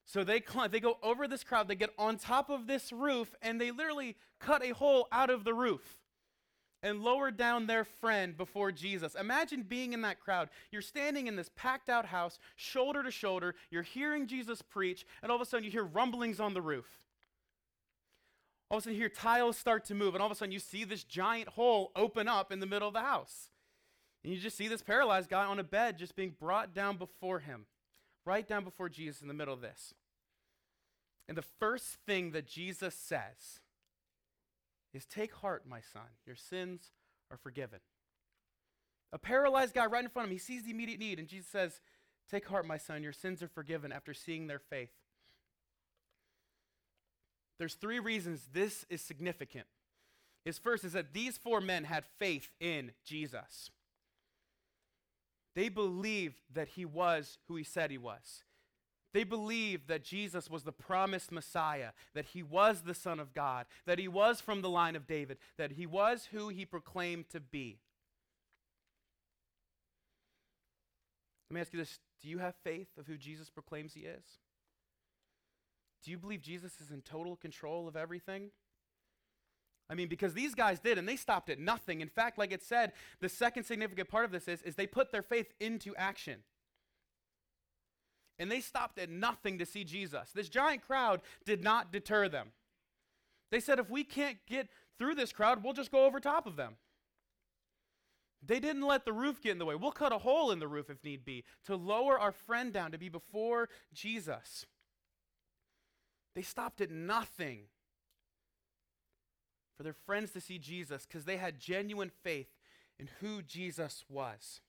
So 0.04 0.24
they 0.24 0.40
climb. 0.40 0.70
They 0.70 0.80
go 0.80 0.98
over 1.02 1.26
this 1.26 1.42
crowd. 1.42 1.68
They 1.68 1.74
get 1.74 1.94
on 1.96 2.18
top 2.18 2.50
of 2.50 2.66
this 2.66 2.92
roof, 2.92 3.34
and 3.40 3.58
they 3.58 3.70
literally 3.70 4.16
cut 4.38 4.62
a 4.62 4.74
hole 4.74 5.08
out 5.10 5.30
of 5.30 5.44
the 5.44 5.54
roof 5.54 6.01
and 6.82 7.02
lower 7.02 7.30
down 7.30 7.66
their 7.66 7.84
friend 7.84 8.36
before 8.36 8.72
Jesus. 8.72 9.14
Imagine 9.14 9.62
being 9.62 9.92
in 9.92 10.02
that 10.02 10.20
crowd. 10.20 10.48
You're 10.70 10.82
standing 10.82 11.26
in 11.26 11.36
this 11.36 11.50
packed 11.54 11.88
out 11.88 12.06
house, 12.06 12.38
shoulder 12.56 13.02
to 13.02 13.10
shoulder. 13.10 13.54
You're 13.70 13.82
hearing 13.82 14.26
Jesus 14.26 14.62
preach, 14.62 15.06
and 15.22 15.30
all 15.30 15.36
of 15.36 15.42
a 15.42 15.46
sudden 15.46 15.64
you 15.64 15.70
hear 15.70 15.84
rumblings 15.84 16.40
on 16.40 16.54
the 16.54 16.62
roof. 16.62 17.00
All 18.72 18.78
of 18.78 18.84
a 18.84 18.84
sudden, 18.84 18.94
you 18.94 19.02
hear 19.02 19.10
tiles 19.10 19.58
start 19.58 19.84
to 19.84 19.94
move, 19.94 20.14
and 20.14 20.22
all 20.22 20.28
of 20.28 20.32
a 20.32 20.34
sudden, 20.34 20.50
you 20.50 20.58
see 20.58 20.84
this 20.84 21.04
giant 21.04 21.50
hole 21.50 21.92
open 21.94 22.26
up 22.26 22.50
in 22.50 22.58
the 22.58 22.66
middle 22.66 22.88
of 22.88 22.94
the 22.94 23.00
house. 23.00 23.50
And 24.24 24.32
you 24.32 24.38
just 24.38 24.56
see 24.56 24.66
this 24.66 24.80
paralyzed 24.80 25.28
guy 25.28 25.44
on 25.44 25.58
a 25.58 25.64
bed 25.64 25.98
just 25.98 26.16
being 26.16 26.34
brought 26.40 26.74
down 26.74 26.96
before 26.96 27.40
him, 27.40 27.66
right 28.24 28.48
down 28.48 28.64
before 28.64 28.88
Jesus 28.88 29.20
in 29.20 29.28
the 29.28 29.34
middle 29.34 29.52
of 29.52 29.60
this. 29.60 29.92
And 31.28 31.36
the 31.36 31.42
first 31.42 31.98
thing 32.06 32.30
that 32.32 32.46
Jesus 32.46 32.94
says 32.94 33.60
is 34.94 35.06
Take 35.06 35.34
heart, 35.34 35.64
my 35.68 35.80
son, 35.80 36.02
your 36.26 36.36
sins 36.36 36.92
are 37.30 37.36
forgiven. 37.36 37.80
A 39.12 39.18
paralyzed 39.18 39.74
guy 39.74 39.86
right 39.86 40.04
in 40.04 40.10
front 40.10 40.26
of 40.26 40.30
him, 40.30 40.36
he 40.36 40.38
sees 40.38 40.64
the 40.64 40.70
immediate 40.70 41.00
need, 41.00 41.18
and 41.18 41.28
Jesus 41.28 41.48
says, 41.48 41.80
Take 42.30 42.46
heart, 42.46 42.66
my 42.66 42.78
son, 42.78 43.02
your 43.02 43.12
sins 43.12 43.42
are 43.42 43.48
forgiven 43.48 43.92
after 43.92 44.14
seeing 44.14 44.46
their 44.46 44.58
faith. 44.58 44.90
There's 47.58 47.74
three 47.74 47.98
reasons 47.98 48.48
this 48.52 48.86
is 48.88 49.02
significant. 49.02 49.66
His 50.44 50.58
first 50.58 50.84
is 50.84 50.94
that 50.94 51.12
these 51.12 51.38
four 51.38 51.60
men 51.60 51.84
had 51.84 52.04
faith 52.18 52.50
in 52.58 52.92
Jesus. 53.04 53.70
They 55.54 55.68
believed 55.68 56.40
that 56.52 56.68
he 56.68 56.84
was 56.84 57.38
who 57.46 57.56
he 57.56 57.64
said 57.64 57.90
he 57.90 57.98
was. 57.98 58.42
They 59.12 59.24
believed 59.24 59.88
that 59.88 60.04
Jesus 60.04 60.48
was 60.48 60.62
the 60.62 60.72
promised 60.72 61.30
Messiah, 61.30 61.90
that 62.14 62.26
he 62.26 62.42
was 62.42 62.82
the 62.82 62.94
Son 62.94 63.20
of 63.20 63.34
God, 63.34 63.66
that 63.84 63.98
he 63.98 64.08
was 64.08 64.40
from 64.40 64.62
the 64.62 64.70
line 64.70 64.96
of 64.96 65.06
David, 65.06 65.38
that 65.58 65.72
he 65.72 65.86
was 65.86 66.28
who 66.32 66.48
he 66.48 66.64
proclaimed 66.64 67.28
to 67.30 67.40
be. 67.40 67.78
Let 71.50 71.54
me 71.54 71.60
ask 71.60 71.72
you 71.74 71.78
this 71.78 71.98
Do 72.22 72.28
you 72.28 72.38
have 72.38 72.54
faith 72.64 72.88
of 72.98 73.06
who 73.06 73.18
Jesus 73.18 73.50
proclaims 73.50 73.92
he 73.92 74.00
is? 74.00 74.24
Do 76.02 76.10
you 76.10 76.18
believe 76.18 76.40
Jesus 76.40 76.80
is 76.80 76.90
in 76.90 77.02
total 77.02 77.36
control 77.36 77.86
of 77.86 77.96
everything? 77.96 78.50
I 79.90 79.94
mean, 79.94 80.08
because 80.08 80.32
these 80.32 80.54
guys 80.54 80.80
did, 80.80 80.96
and 80.96 81.06
they 81.06 81.16
stopped 81.16 81.50
at 81.50 81.58
nothing. 81.58 82.00
In 82.00 82.08
fact, 82.08 82.38
like 82.38 82.50
it 82.50 82.62
said, 82.62 82.92
the 83.20 83.28
second 83.28 83.64
significant 83.64 84.08
part 84.08 84.24
of 84.24 84.30
this 84.30 84.48
is, 84.48 84.62
is 84.62 84.74
they 84.74 84.86
put 84.86 85.12
their 85.12 85.22
faith 85.22 85.52
into 85.60 85.94
action. 85.96 86.38
And 88.38 88.50
they 88.50 88.60
stopped 88.60 88.98
at 88.98 89.10
nothing 89.10 89.58
to 89.58 89.66
see 89.66 89.84
Jesus. 89.84 90.30
This 90.34 90.48
giant 90.48 90.82
crowd 90.86 91.20
did 91.44 91.62
not 91.62 91.92
deter 91.92 92.28
them. 92.28 92.48
They 93.50 93.60
said, 93.60 93.78
if 93.78 93.90
we 93.90 94.04
can't 94.04 94.38
get 94.46 94.68
through 94.98 95.14
this 95.14 95.32
crowd, 95.32 95.62
we'll 95.62 95.74
just 95.74 95.92
go 95.92 96.06
over 96.06 96.18
top 96.18 96.46
of 96.46 96.56
them. 96.56 96.76
They 98.44 98.58
didn't 98.58 98.86
let 98.86 99.04
the 99.04 99.12
roof 99.12 99.40
get 99.40 99.52
in 99.52 99.58
the 99.58 99.64
way. 99.64 99.76
We'll 99.76 99.92
cut 99.92 100.12
a 100.12 100.18
hole 100.18 100.50
in 100.50 100.58
the 100.58 100.66
roof 100.66 100.90
if 100.90 101.04
need 101.04 101.24
be 101.24 101.44
to 101.66 101.76
lower 101.76 102.18
our 102.18 102.32
friend 102.32 102.72
down 102.72 102.90
to 102.92 102.98
be 102.98 103.08
before 103.08 103.68
Jesus. 103.92 104.66
They 106.34 106.42
stopped 106.42 106.80
at 106.80 106.90
nothing 106.90 107.64
for 109.76 109.84
their 109.84 109.92
friends 109.92 110.32
to 110.32 110.40
see 110.40 110.58
Jesus 110.58 111.06
because 111.06 111.24
they 111.24 111.36
had 111.36 111.60
genuine 111.60 112.10
faith 112.22 112.48
in 112.98 113.08
who 113.20 113.42
Jesus 113.42 114.04
was. 114.08 114.60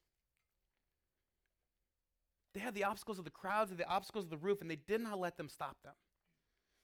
They 2.54 2.60
had 2.60 2.76
the 2.76 2.84
obstacles 2.84 3.18
of 3.18 3.26
the 3.26 3.32
crowds 3.32 3.72
and 3.72 3.80
the 3.80 3.88
obstacles 3.88 4.26
of 4.26 4.30
the 4.30 4.38
roof, 4.38 4.62
and 4.62 4.70
they 4.70 4.76
did 4.76 5.02
not 5.02 5.20
let 5.20 5.38
them 5.38 5.50
stop 5.50 5.78
them. 5.84 5.94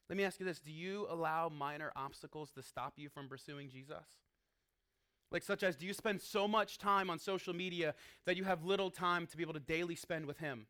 Let 0.10 0.18
me 0.18 0.24
ask 0.24 0.40
you 0.40 0.46
this 0.46 0.60
Do 0.60 0.72
you 0.72 1.08
allow 1.10 1.50
minor 1.50 1.92
obstacles 1.96 2.52
to 2.52 2.64
stop 2.64 2.94
you 2.98 3.10
from 3.10 3.30
pursuing 3.30 3.70
Jesus? 3.70 4.06
Like, 5.32 5.44
such 5.44 5.62
as, 5.62 5.76
do 5.76 5.86
you 5.86 5.94
spend 5.94 6.22
so 6.22 6.48
much 6.48 6.80
time 6.80 7.10
on 7.10 7.20
social 7.20 7.54
media 7.54 7.94
that 8.26 8.36
you 8.36 8.46
have 8.46 8.66
little 8.66 8.90
time 8.90 9.28
to 9.28 9.38
be 9.38 9.44
able 9.44 9.54
to 9.54 9.60
daily 9.60 9.96
spend 9.96 10.26
with 10.26 10.40
Him? 10.40 10.66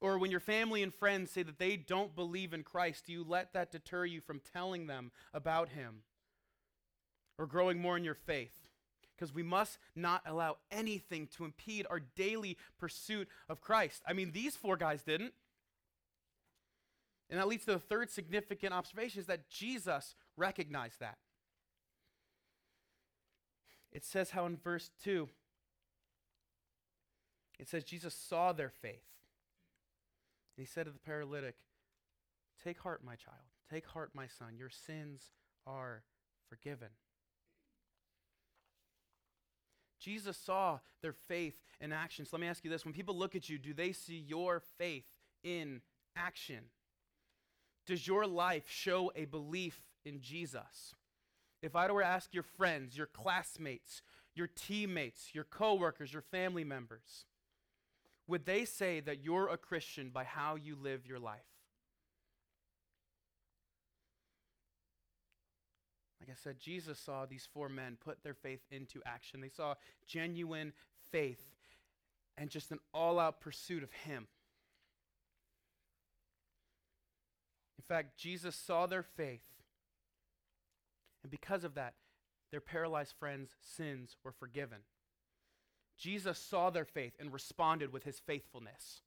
Or 0.00 0.18
when 0.18 0.32
your 0.32 0.40
family 0.40 0.82
and 0.82 0.92
friends 0.92 1.30
say 1.30 1.44
that 1.44 1.58
they 1.58 1.76
don't 1.76 2.16
believe 2.16 2.52
in 2.52 2.64
Christ, 2.64 3.06
do 3.06 3.12
you 3.12 3.24
let 3.26 3.52
that 3.52 3.70
deter 3.70 4.04
you 4.04 4.20
from 4.20 4.40
telling 4.52 4.88
them 4.88 5.12
about 5.32 5.68
Him 5.68 6.02
or 7.38 7.46
growing 7.46 7.80
more 7.80 7.96
in 7.96 8.04
your 8.04 8.14
faith? 8.14 8.65
Because 9.16 9.34
we 9.34 9.42
must 9.42 9.78
not 9.94 10.22
allow 10.26 10.58
anything 10.70 11.28
to 11.36 11.44
impede 11.44 11.86
our 11.88 12.00
daily 12.00 12.58
pursuit 12.78 13.28
of 13.48 13.60
Christ. 13.60 14.02
I 14.06 14.12
mean, 14.12 14.32
these 14.32 14.56
four 14.56 14.76
guys 14.76 15.02
didn't. 15.02 15.32
And 17.30 17.40
that 17.40 17.48
leads 17.48 17.64
to 17.64 17.72
the 17.72 17.78
third 17.78 18.10
significant 18.10 18.72
observation 18.72 19.20
is 19.20 19.26
that 19.26 19.48
Jesus 19.48 20.14
recognized 20.36 21.00
that. 21.00 21.18
It 23.90 24.04
says 24.04 24.30
how 24.30 24.46
in 24.46 24.56
verse 24.56 24.90
2, 25.02 25.28
it 27.58 27.68
says 27.68 27.82
Jesus 27.82 28.14
saw 28.14 28.52
their 28.52 28.68
faith. 28.68 29.02
And 30.56 30.66
he 30.66 30.66
said 30.66 30.84
to 30.84 30.92
the 30.92 30.98
paralytic, 30.98 31.56
Take 32.62 32.78
heart, 32.80 33.02
my 33.04 33.14
child. 33.14 33.38
Take 33.70 33.86
heart, 33.86 34.10
my 34.14 34.26
son. 34.26 34.56
Your 34.58 34.70
sins 34.70 35.30
are 35.66 36.02
forgiven. 36.48 36.88
Jesus 39.98 40.36
saw 40.36 40.78
their 41.02 41.12
faith 41.12 41.54
in 41.80 41.92
action. 41.92 42.24
So 42.24 42.36
let 42.36 42.40
me 42.40 42.48
ask 42.48 42.64
you 42.64 42.70
this 42.70 42.84
when 42.84 42.94
people 42.94 43.16
look 43.16 43.34
at 43.34 43.48
you, 43.48 43.58
do 43.58 43.74
they 43.74 43.92
see 43.92 44.16
your 44.16 44.62
faith 44.78 45.06
in 45.42 45.80
action? 46.16 46.64
Does 47.86 48.06
your 48.06 48.26
life 48.26 48.64
show 48.68 49.12
a 49.14 49.26
belief 49.26 49.80
in 50.04 50.20
Jesus? 50.20 50.94
If 51.62 51.74
I 51.76 51.90
were 51.90 52.02
to 52.02 52.06
ask 52.06 52.34
your 52.34 52.42
friends, 52.42 52.96
your 52.96 53.06
classmates, 53.06 54.02
your 54.34 54.48
teammates, 54.48 55.34
your 55.34 55.44
coworkers, 55.44 56.12
your 56.12 56.22
family 56.22 56.64
members, 56.64 57.24
would 58.26 58.44
they 58.44 58.64
say 58.64 59.00
that 59.00 59.22
you're 59.22 59.48
a 59.48 59.56
Christian 59.56 60.10
by 60.10 60.24
how 60.24 60.56
you 60.56 60.76
live 60.76 61.06
your 61.06 61.18
life? 61.18 61.55
Like 66.26 66.36
I 66.36 66.42
said, 66.42 66.58
Jesus 66.58 66.98
saw 66.98 67.24
these 67.24 67.48
four 67.52 67.68
men 67.68 67.96
put 68.02 68.22
their 68.24 68.34
faith 68.34 68.60
into 68.70 69.00
action. 69.06 69.40
They 69.40 69.48
saw 69.48 69.74
genuine 70.06 70.72
faith 71.10 71.44
and 72.36 72.50
just 72.50 72.72
an 72.72 72.80
all 72.92 73.18
out 73.20 73.40
pursuit 73.40 73.82
of 73.82 73.92
Him. 73.92 74.26
In 77.78 77.84
fact, 77.84 78.18
Jesus 78.18 78.56
saw 78.56 78.86
their 78.86 79.04
faith, 79.04 79.44
and 81.22 81.30
because 81.30 81.62
of 81.62 81.74
that, 81.74 81.94
their 82.50 82.60
paralyzed 82.60 83.14
friends' 83.18 83.50
sins 83.60 84.16
were 84.24 84.32
forgiven. 84.32 84.78
Jesus 85.96 86.38
saw 86.38 86.70
their 86.70 86.84
faith 86.84 87.14
and 87.20 87.32
responded 87.32 87.92
with 87.92 88.04
his 88.04 88.18
faithfulness. 88.18 89.02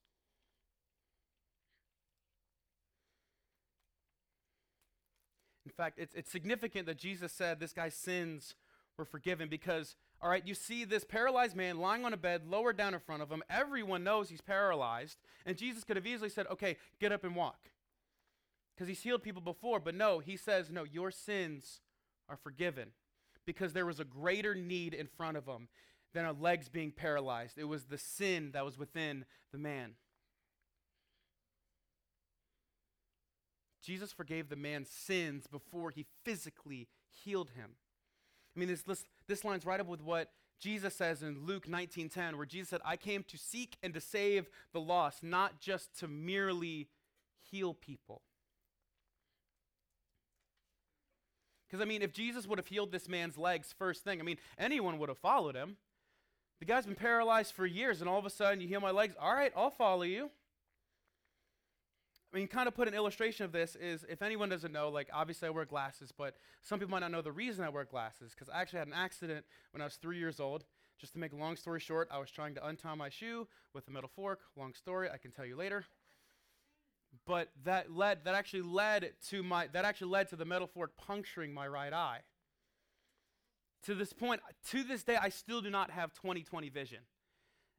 In 5.70 5.76
fact, 5.76 6.00
it's, 6.00 6.16
it's 6.16 6.32
significant 6.32 6.88
that 6.88 6.98
Jesus 6.98 7.32
said 7.32 7.60
this 7.60 7.74
guy's 7.74 7.94
sins 7.94 8.56
were 8.98 9.06
forgiven 9.06 9.50
because, 9.50 9.96
all 10.20 10.28
right, 10.28 10.46
you 10.46 10.56
see 10.56 10.84
this 10.84 11.04
paralyzed 11.04 11.56
man 11.56 11.78
lying 11.78 12.04
on 12.06 12.12
a 12.12 12.18
bed, 12.18 12.42
lowered 12.48 12.76
down 12.76 12.96
in 12.96 13.00
front 13.00 13.22
of 13.22 13.30
him. 13.30 13.44
Everyone 13.52 14.04
knows 14.04 14.30
he's 14.30 14.42
paralyzed. 14.42 15.20
And 15.46 15.58
Jesus 15.58 15.84
could 15.84 15.96
have 15.96 16.08
easily 16.08 16.30
said, 16.30 16.48
okay, 16.48 16.76
get 17.00 17.12
up 17.12 17.24
and 17.24 17.36
walk. 17.36 17.70
Because 18.76 18.88
he's 18.88 19.04
healed 19.04 19.22
people 19.22 19.44
before. 19.44 19.80
But 19.80 19.94
no, 19.94 20.18
he 20.18 20.36
says, 20.36 20.72
no, 20.72 20.86
your 20.86 21.12
sins 21.12 21.82
are 22.28 22.38
forgiven 22.38 22.90
because 23.46 23.74
there 23.74 23.86
was 23.86 24.00
a 24.00 24.06
greater 24.06 24.56
need 24.56 24.96
in 24.96 25.06
front 25.06 25.38
of 25.38 25.46
him 25.46 25.68
than 26.16 26.26
our 26.26 26.34
legs 26.34 26.68
being 26.68 26.92
paralyzed. 26.92 27.60
It 27.60 27.66
was 27.66 27.84
the 27.84 28.00
sin 28.00 28.54
that 28.54 28.66
was 28.66 28.76
within 28.76 29.24
the 29.52 29.60
man. 29.60 29.92
Jesus 33.89 34.12
forgave 34.12 34.50
the 34.50 34.55
man's 34.55 34.88
sins 34.88 35.48
before 35.48 35.89
he 35.89 36.05
physically 36.24 36.88
healed 37.10 37.50
him. 37.55 37.72
I 38.55 38.60
mean, 38.60 38.69
this, 38.69 38.84
this, 38.84 39.03
this 39.27 39.43
lines 39.43 39.65
right 39.65 39.79
up 39.79 39.88
with 39.88 40.03
what 40.03 40.29
Jesus 40.60 40.93
says 40.93 41.24
in 41.24 41.43
Luke 41.48 41.65
19:10, 41.65 42.36
where 42.36 42.46
Jesus 42.46 42.69
said, 42.69 42.81
I 42.86 42.98
came 42.98 43.24
to 43.24 43.36
seek 43.36 43.77
and 43.81 43.91
to 43.96 44.00
save 44.00 44.48
the 44.74 44.79
lost, 44.79 45.24
not 45.24 45.60
just 45.60 45.98
to 46.01 46.08
merely 46.08 46.88
heal 47.41 47.74
people. 47.74 48.22
Because, 51.67 51.81
I 51.81 51.86
mean, 51.86 52.03
if 52.03 52.13
Jesus 52.13 52.46
would 52.46 52.60
have 52.60 52.67
healed 52.67 52.91
this 52.91 53.10
man's 53.10 53.39
legs 53.39 53.74
first 53.75 54.03
thing, 54.03 54.19
I 54.19 54.24
mean, 54.24 54.38
anyone 54.60 55.00
would 55.00 55.10
have 55.10 55.17
followed 55.17 55.55
him. 55.55 55.77
The 56.60 56.65
guy's 56.65 56.86
been 56.86 56.93
paralyzed 56.93 57.53
for 57.53 57.65
years, 57.65 58.01
and 58.01 58.10
all 58.10 58.19
of 58.19 58.25
a 58.27 58.29
sudden 58.29 58.62
you 58.62 58.67
heal 58.67 58.81
my 58.81 58.91
legs. 58.91 59.15
All 59.19 59.34
right, 59.34 59.51
I'll 59.55 59.72
follow 59.72 60.03
you. 60.03 60.29
I 62.31 62.38
mean, 62.38 62.48
kind 62.48 62.67
of 62.67 62.75
put 62.75 62.88
an 62.88 62.93
illustration 62.93 63.45
of 63.45 63.51
this 63.51 63.75
is 63.75 64.05
if 64.07 64.21
anyone 64.21 64.50
doesn't 64.50 64.71
know, 64.71 64.89
like, 64.89 65.09
obviously 65.12 65.48
I 65.48 65.51
wear 65.51 65.65
glasses, 65.65 66.12
but 66.15 66.36
some 66.62 66.79
people 66.79 66.91
might 66.91 67.00
not 67.00 67.12
know 67.12 67.21
the 67.21 67.31
reason 67.31 67.65
I 67.65 67.69
wear 67.69 67.86
glasses, 67.86 68.33
because 68.33 68.50
I 68.50 68.62
actually 68.62 68.79
had 68.79 68.88
an 68.88 68.93
accident 68.93 69.45
when 69.71 69.81
I 69.81 69.86
was 69.86 69.95
three 69.95 70.19
years 70.19 70.39
old. 70.39 70.63
Just 71.00 71.13
to 71.13 71.19
make 71.19 71.31
a 71.31 71.38
long 71.38 71.55
story 71.55 71.79
short, 71.79 72.09
I 72.12 72.19
was 72.19 72.29
trying 72.29 72.55
to 72.55 72.67
untie 72.67 72.93
my 72.93 73.09
shoe 73.09 73.48
with 73.74 73.88
a 73.88 73.91
metal 73.91 74.12
fork. 74.13 74.41
Long 74.57 74.74
story, 74.74 75.09
I 75.09 75.17
can 75.17 75.31
tell 75.31 75.45
you 75.45 75.55
later 75.55 75.86
but 77.25 77.50
that 77.63 77.91
led 77.91 78.24
that 78.25 78.36
actually 78.36 78.62
led 78.62 79.12
to 79.29 79.43
my 79.43 79.67
that 79.67 79.86
actually 79.86 80.09
led 80.09 80.29
to 80.29 80.36
the 80.36 80.45
metal 80.45 80.67
fork 80.67 80.91
puncturing 80.98 81.53
my 81.53 81.67
right 81.67 81.93
eye 81.93 82.19
to 83.83 83.95
this 83.95 84.13
point 84.13 84.41
to 84.67 84.83
this 84.83 85.03
day 85.03 85.17
i 85.21 85.29
still 85.29 85.62
do 85.62 85.69
not 85.69 85.91
have 85.91 86.12
20/20 86.13 86.71
vision 86.71 87.00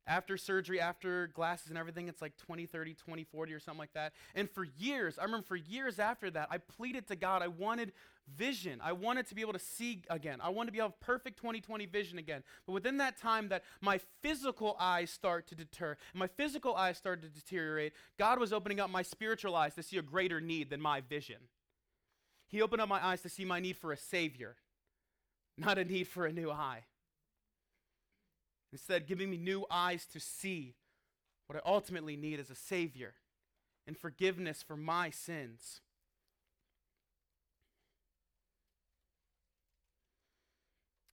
after 0.07 0.37
surgery 0.37 0.81
after 0.81 1.29
glasses 1.29 1.69
and 1.69 1.79
everything 1.79 2.09
it's 2.09 2.23
like 2.23 2.37
20 2.37 2.67
30 2.67 2.95
20 2.95 3.25
40 3.25 3.53
or 3.53 3.61
something 3.61 3.79
like 3.79 3.93
that 3.93 4.13
and 4.35 4.51
for 4.51 4.67
years 4.79 5.19
i 5.19 5.25
remember 5.25 5.47
for 5.47 5.57
years 5.57 5.99
after 5.99 6.31
that 6.31 6.49
i 6.51 6.59
pleaded 6.59 7.07
to 7.07 7.17
god 7.17 7.43
i 7.43 7.49
wanted 7.49 7.93
vision. 8.37 8.81
I 8.83 8.93
wanted 8.93 9.27
to 9.29 9.35
be 9.35 9.41
able 9.41 9.53
to 9.53 9.59
see 9.59 10.03
again. 10.09 10.41
I 10.41 10.51
wanted 10.51 10.69
to 10.69 10.73
be 10.73 10.79
able 10.79 10.91
to 10.91 10.95
have 10.95 11.01
perfect 11.01 11.37
2020 11.39 11.87
vision 11.87 12.19
again. 12.19 12.43
But 12.67 12.73
within 12.73 12.99
that 12.99 13.19
time 13.19 13.49
that 13.49 13.65
my 13.81 14.01
physical 14.23 14.77
eyes 14.79 15.11
start 15.11 15.47
to 15.49 15.55
deter, 15.55 15.97
my 16.15 16.27
physical 16.27 16.75
eyes 16.75 16.97
started 16.97 17.23
to 17.23 17.41
deteriorate, 17.41 17.93
God 18.19 18.39
was 18.39 18.53
opening 18.53 18.81
up 18.81 18.91
my 18.91 19.03
spiritual 19.03 19.55
eyes 19.55 19.75
to 19.75 19.83
see 19.83 19.99
a 19.99 20.03
greater 20.03 20.41
need 20.41 20.71
than 20.71 20.81
my 20.81 21.01
vision. 21.01 21.39
He 22.49 22.63
opened 22.63 22.83
up 22.83 22.89
my 22.89 23.05
eyes 23.05 23.23
to 23.23 23.29
see 23.29 23.45
my 23.45 23.61
need 23.61 23.77
for 23.77 23.93
a 23.93 23.97
savior, 23.97 24.57
not 25.57 25.79
a 25.79 25.85
need 25.85 26.09
for 26.09 26.27
a 26.27 26.33
new 26.33 26.51
eye. 26.51 26.85
Instead, 28.73 29.07
giving 29.07 29.31
me 29.31 29.37
new 29.37 29.67
eyes 29.71 30.07
to 30.07 30.21
see 30.21 30.75
what 31.47 31.57
I 31.57 31.69
ultimately 31.69 32.17
need 32.17 32.39
is 32.39 32.51
a 32.51 32.55
savior 32.55 33.15
and 33.87 33.97
forgiveness 33.99 34.63
for 34.63 34.77
my 34.77 35.11
sins. 35.11 35.81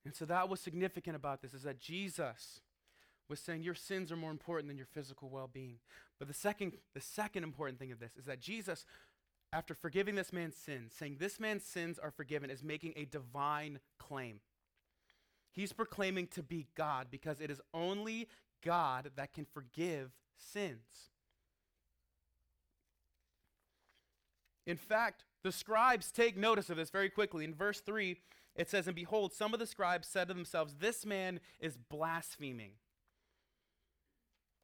And 0.06 0.16
so 0.16 0.26
that 0.26 0.48
was 0.48 0.62
significant 0.62 1.16
about 1.16 1.42
this 1.42 1.54
is 1.54 1.64
that 1.64 1.80
Jesus 1.80 2.62
was 3.28 3.40
saying 3.40 3.64
your 3.64 3.76
sins 3.76 4.12
are 4.12 4.16
more 4.16 4.32
important 4.32 4.70
than 4.70 4.78
your 4.78 4.86
physical 4.86 5.30
well-being. 5.30 5.80
But 6.18 6.28
the 6.28 6.34
second 6.34 6.74
the 6.94 7.02
second 7.02 7.44
important 7.44 7.80
thing 7.80 7.92
of 7.92 8.00
this 8.00 8.16
is 8.16 8.26
that 8.26 8.40
Jesus 8.40 8.86
after 9.52 9.74
forgiving 9.74 10.16
this 10.16 10.34
man's 10.34 10.56
sins, 10.56 10.94
saying 10.98 11.18
this 11.20 11.40
man's 11.40 11.64
sins 11.64 12.00
are 12.00 12.12
forgiven 12.12 12.50
is 12.50 12.64
making 12.64 12.94
a 12.96 13.06
divine 13.06 13.80
claim. 13.98 14.40
He's 15.58 15.74
proclaiming 15.74 16.28
to 16.28 16.44
be 16.44 16.68
God 16.76 17.08
because 17.10 17.42
it 17.42 17.50
is 17.50 17.60
only 17.74 18.28
God 18.64 19.10
that 19.16 19.34
can 19.34 19.48
forgive 19.52 20.12
sins. 20.38 21.10
In 24.68 24.78
fact, 24.78 25.24
the 25.44 25.52
scribes 25.52 26.12
take 26.12 26.38
notice 26.38 26.70
of 26.70 26.78
this 26.78 26.92
very 26.92 27.10
quickly. 27.10 27.44
In 27.44 27.56
verse 27.56 27.80
3, 27.80 28.18
it 28.56 28.70
says, 28.70 28.86
And 28.86 28.96
behold, 28.96 29.34
some 29.34 29.52
of 29.52 29.60
the 29.60 29.66
scribes 29.66 30.08
said 30.08 30.28
to 30.28 30.36
themselves, 30.36 30.76
This 30.80 31.08
man 31.08 31.40
is 31.60 31.76
blaspheming. 31.76 32.74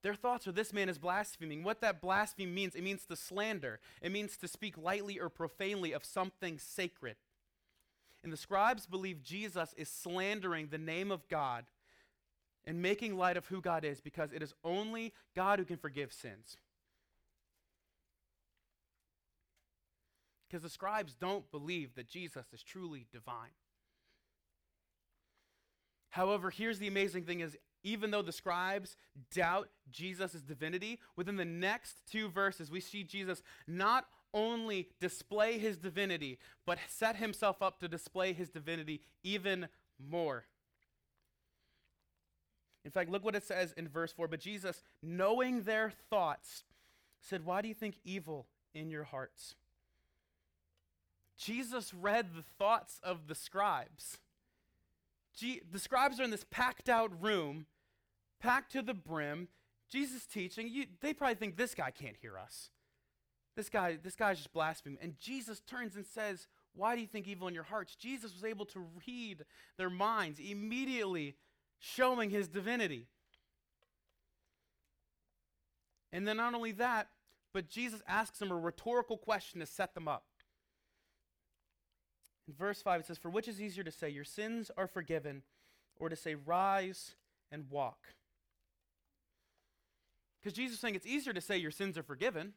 Their 0.03 0.13
thoughts 0.13 0.47
are 0.47 0.51
this 0.51 0.73
man 0.73 0.89
is 0.89 0.99
blaspheming. 0.99 1.63
What 1.63 1.81
that 1.81 2.01
blaspheme 2.01 2.53
means, 2.53 2.75
it 2.75 2.83
means 2.83 3.05
to 3.07 3.15
slander. 3.15 3.79
It 3.99 4.11
means 4.11 4.37
to 4.37 4.47
speak 4.47 4.77
lightly 4.77 5.19
or 5.19 5.29
profanely 5.29 5.91
of 5.91 6.05
something 6.05 6.59
sacred. 6.59 7.15
And 8.23 8.31
the 8.31 8.37
scribes 8.37 8.85
believe 8.85 9.21
Jesus 9.21 9.73
is 9.77 9.89
slandering 9.89 10.67
the 10.67 10.77
name 10.77 11.11
of 11.11 11.27
God 11.27 11.65
and 12.65 12.81
making 12.81 13.17
light 13.17 13.35
of 13.35 13.45
who 13.47 13.61
God 13.61 13.83
is 13.83 13.99
because 13.99 14.31
it 14.31 14.41
is 14.41 14.53
only 14.63 15.13
God 15.35 15.59
who 15.59 15.65
can 15.65 15.77
forgive 15.77 16.13
sins. 16.13 16.57
Because 20.47 20.63
the 20.63 20.69
scribes 20.69 21.15
don't 21.15 21.49
believe 21.51 21.95
that 21.95 22.07
Jesus 22.07 22.45
is 22.53 22.63
truly 22.63 23.07
divine. 23.11 23.49
However, 26.11 26.51
here's 26.51 26.77
the 26.79 26.87
amazing 26.87 27.23
thing 27.23 27.39
is 27.39 27.57
even 27.83 28.11
though 28.11 28.21
the 28.21 28.31
scribes 28.31 28.95
doubt 29.33 29.67
Jesus' 29.89 30.41
divinity, 30.41 30.99
within 31.15 31.35
the 31.35 31.43
next 31.43 32.01
two 32.09 32.29
verses, 32.29 32.71
we 32.71 32.79
see 32.79 33.03
Jesus 33.03 33.41
not 33.67 34.05
only 34.33 34.89
display 34.99 35.57
his 35.57 35.77
divinity, 35.77 36.39
but 36.65 36.79
set 36.87 37.17
himself 37.17 37.61
up 37.61 37.79
to 37.79 37.87
display 37.87 38.33
his 38.33 38.49
divinity 38.49 39.01
even 39.23 39.67
more. 39.99 40.45
In 42.85 42.91
fact, 42.91 43.09
look 43.09 43.23
what 43.23 43.35
it 43.35 43.43
says 43.43 43.73
in 43.77 43.87
verse 43.87 44.11
4. 44.11 44.27
But 44.27 44.41
Jesus, 44.41 44.81
knowing 45.01 45.61
their 45.61 45.91
thoughts, 46.09 46.63
said, 47.21 47.45
Why 47.45 47.61
do 47.61 47.67
you 47.67 47.73
think 47.73 47.95
evil 48.03 48.47
in 48.73 48.89
your 48.89 49.05
hearts? 49.05 49.55
Jesus 51.37 51.93
read 51.93 52.35
the 52.35 52.43
thoughts 52.57 52.99
of 53.03 53.27
the 53.27 53.35
scribes. 53.35 54.17
The 55.39 55.79
scribes 55.79 56.19
are 56.19 56.23
in 56.23 56.29
this 56.29 56.45
packed 56.51 56.89
out 56.89 57.11
room, 57.21 57.65
packed 58.39 58.71
to 58.73 58.81
the 58.81 58.93
brim. 58.93 59.47
Jesus 59.89 60.25
teaching. 60.25 60.67
You, 60.69 60.85
they 61.01 61.13
probably 61.13 61.35
think 61.35 61.55
this 61.55 61.75
guy 61.75 61.91
can't 61.91 62.15
hear 62.21 62.37
us. 62.37 62.69
This 63.55 63.69
guy, 63.69 63.97
this 64.01 64.15
guy's 64.15 64.37
just 64.37 64.53
blaspheming. 64.53 64.99
And 65.01 65.19
Jesus 65.19 65.59
turns 65.61 65.95
and 65.95 66.05
says, 66.05 66.47
Why 66.75 66.95
do 66.95 67.01
you 67.01 67.07
think 67.07 67.27
evil 67.27 67.47
in 67.47 67.53
your 67.53 67.63
hearts? 67.63 67.95
Jesus 67.95 68.33
was 68.33 68.43
able 68.43 68.65
to 68.67 68.85
read 69.07 69.45
their 69.77 69.89
minds, 69.89 70.39
immediately 70.39 71.35
showing 71.79 72.29
his 72.29 72.47
divinity. 72.47 73.07
And 76.11 76.27
then 76.27 76.37
not 76.37 76.53
only 76.53 76.71
that, 76.73 77.09
but 77.53 77.69
Jesus 77.69 78.01
asks 78.07 78.39
them 78.39 78.51
a 78.51 78.57
rhetorical 78.57 79.17
question 79.17 79.59
to 79.59 79.65
set 79.65 79.93
them 79.93 80.07
up. 80.07 80.25
In 82.47 82.53
verse 82.53 82.81
5, 82.81 83.01
it 83.01 83.05
says, 83.05 83.17
For 83.17 83.29
which 83.29 83.47
is 83.47 83.61
easier 83.61 83.83
to 83.83 83.91
say, 83.91 84.09
Your 84.09 84.23
sins 84.23 84.71
are 84.75 84.87
forgiven, 84.87 85.43
or 85.99 86.09
to 86.09 86.15
say, 86.15 86.35
Rise 86.35 87.13
and 87.51 87.69
walk? 87.69 87.99
Because 90.43 90.55
Jesus 90.55 90.75
is 90.75 90.81
saying 90.81 90.95
it's 90.95 91.05
easier 91.05 91.31
to 91.31 91.39
say 91.39 91.57
your 91.57 91.71
sins 91.71 91.97
are 91.97 92.03
forgiven. 92.03 92.53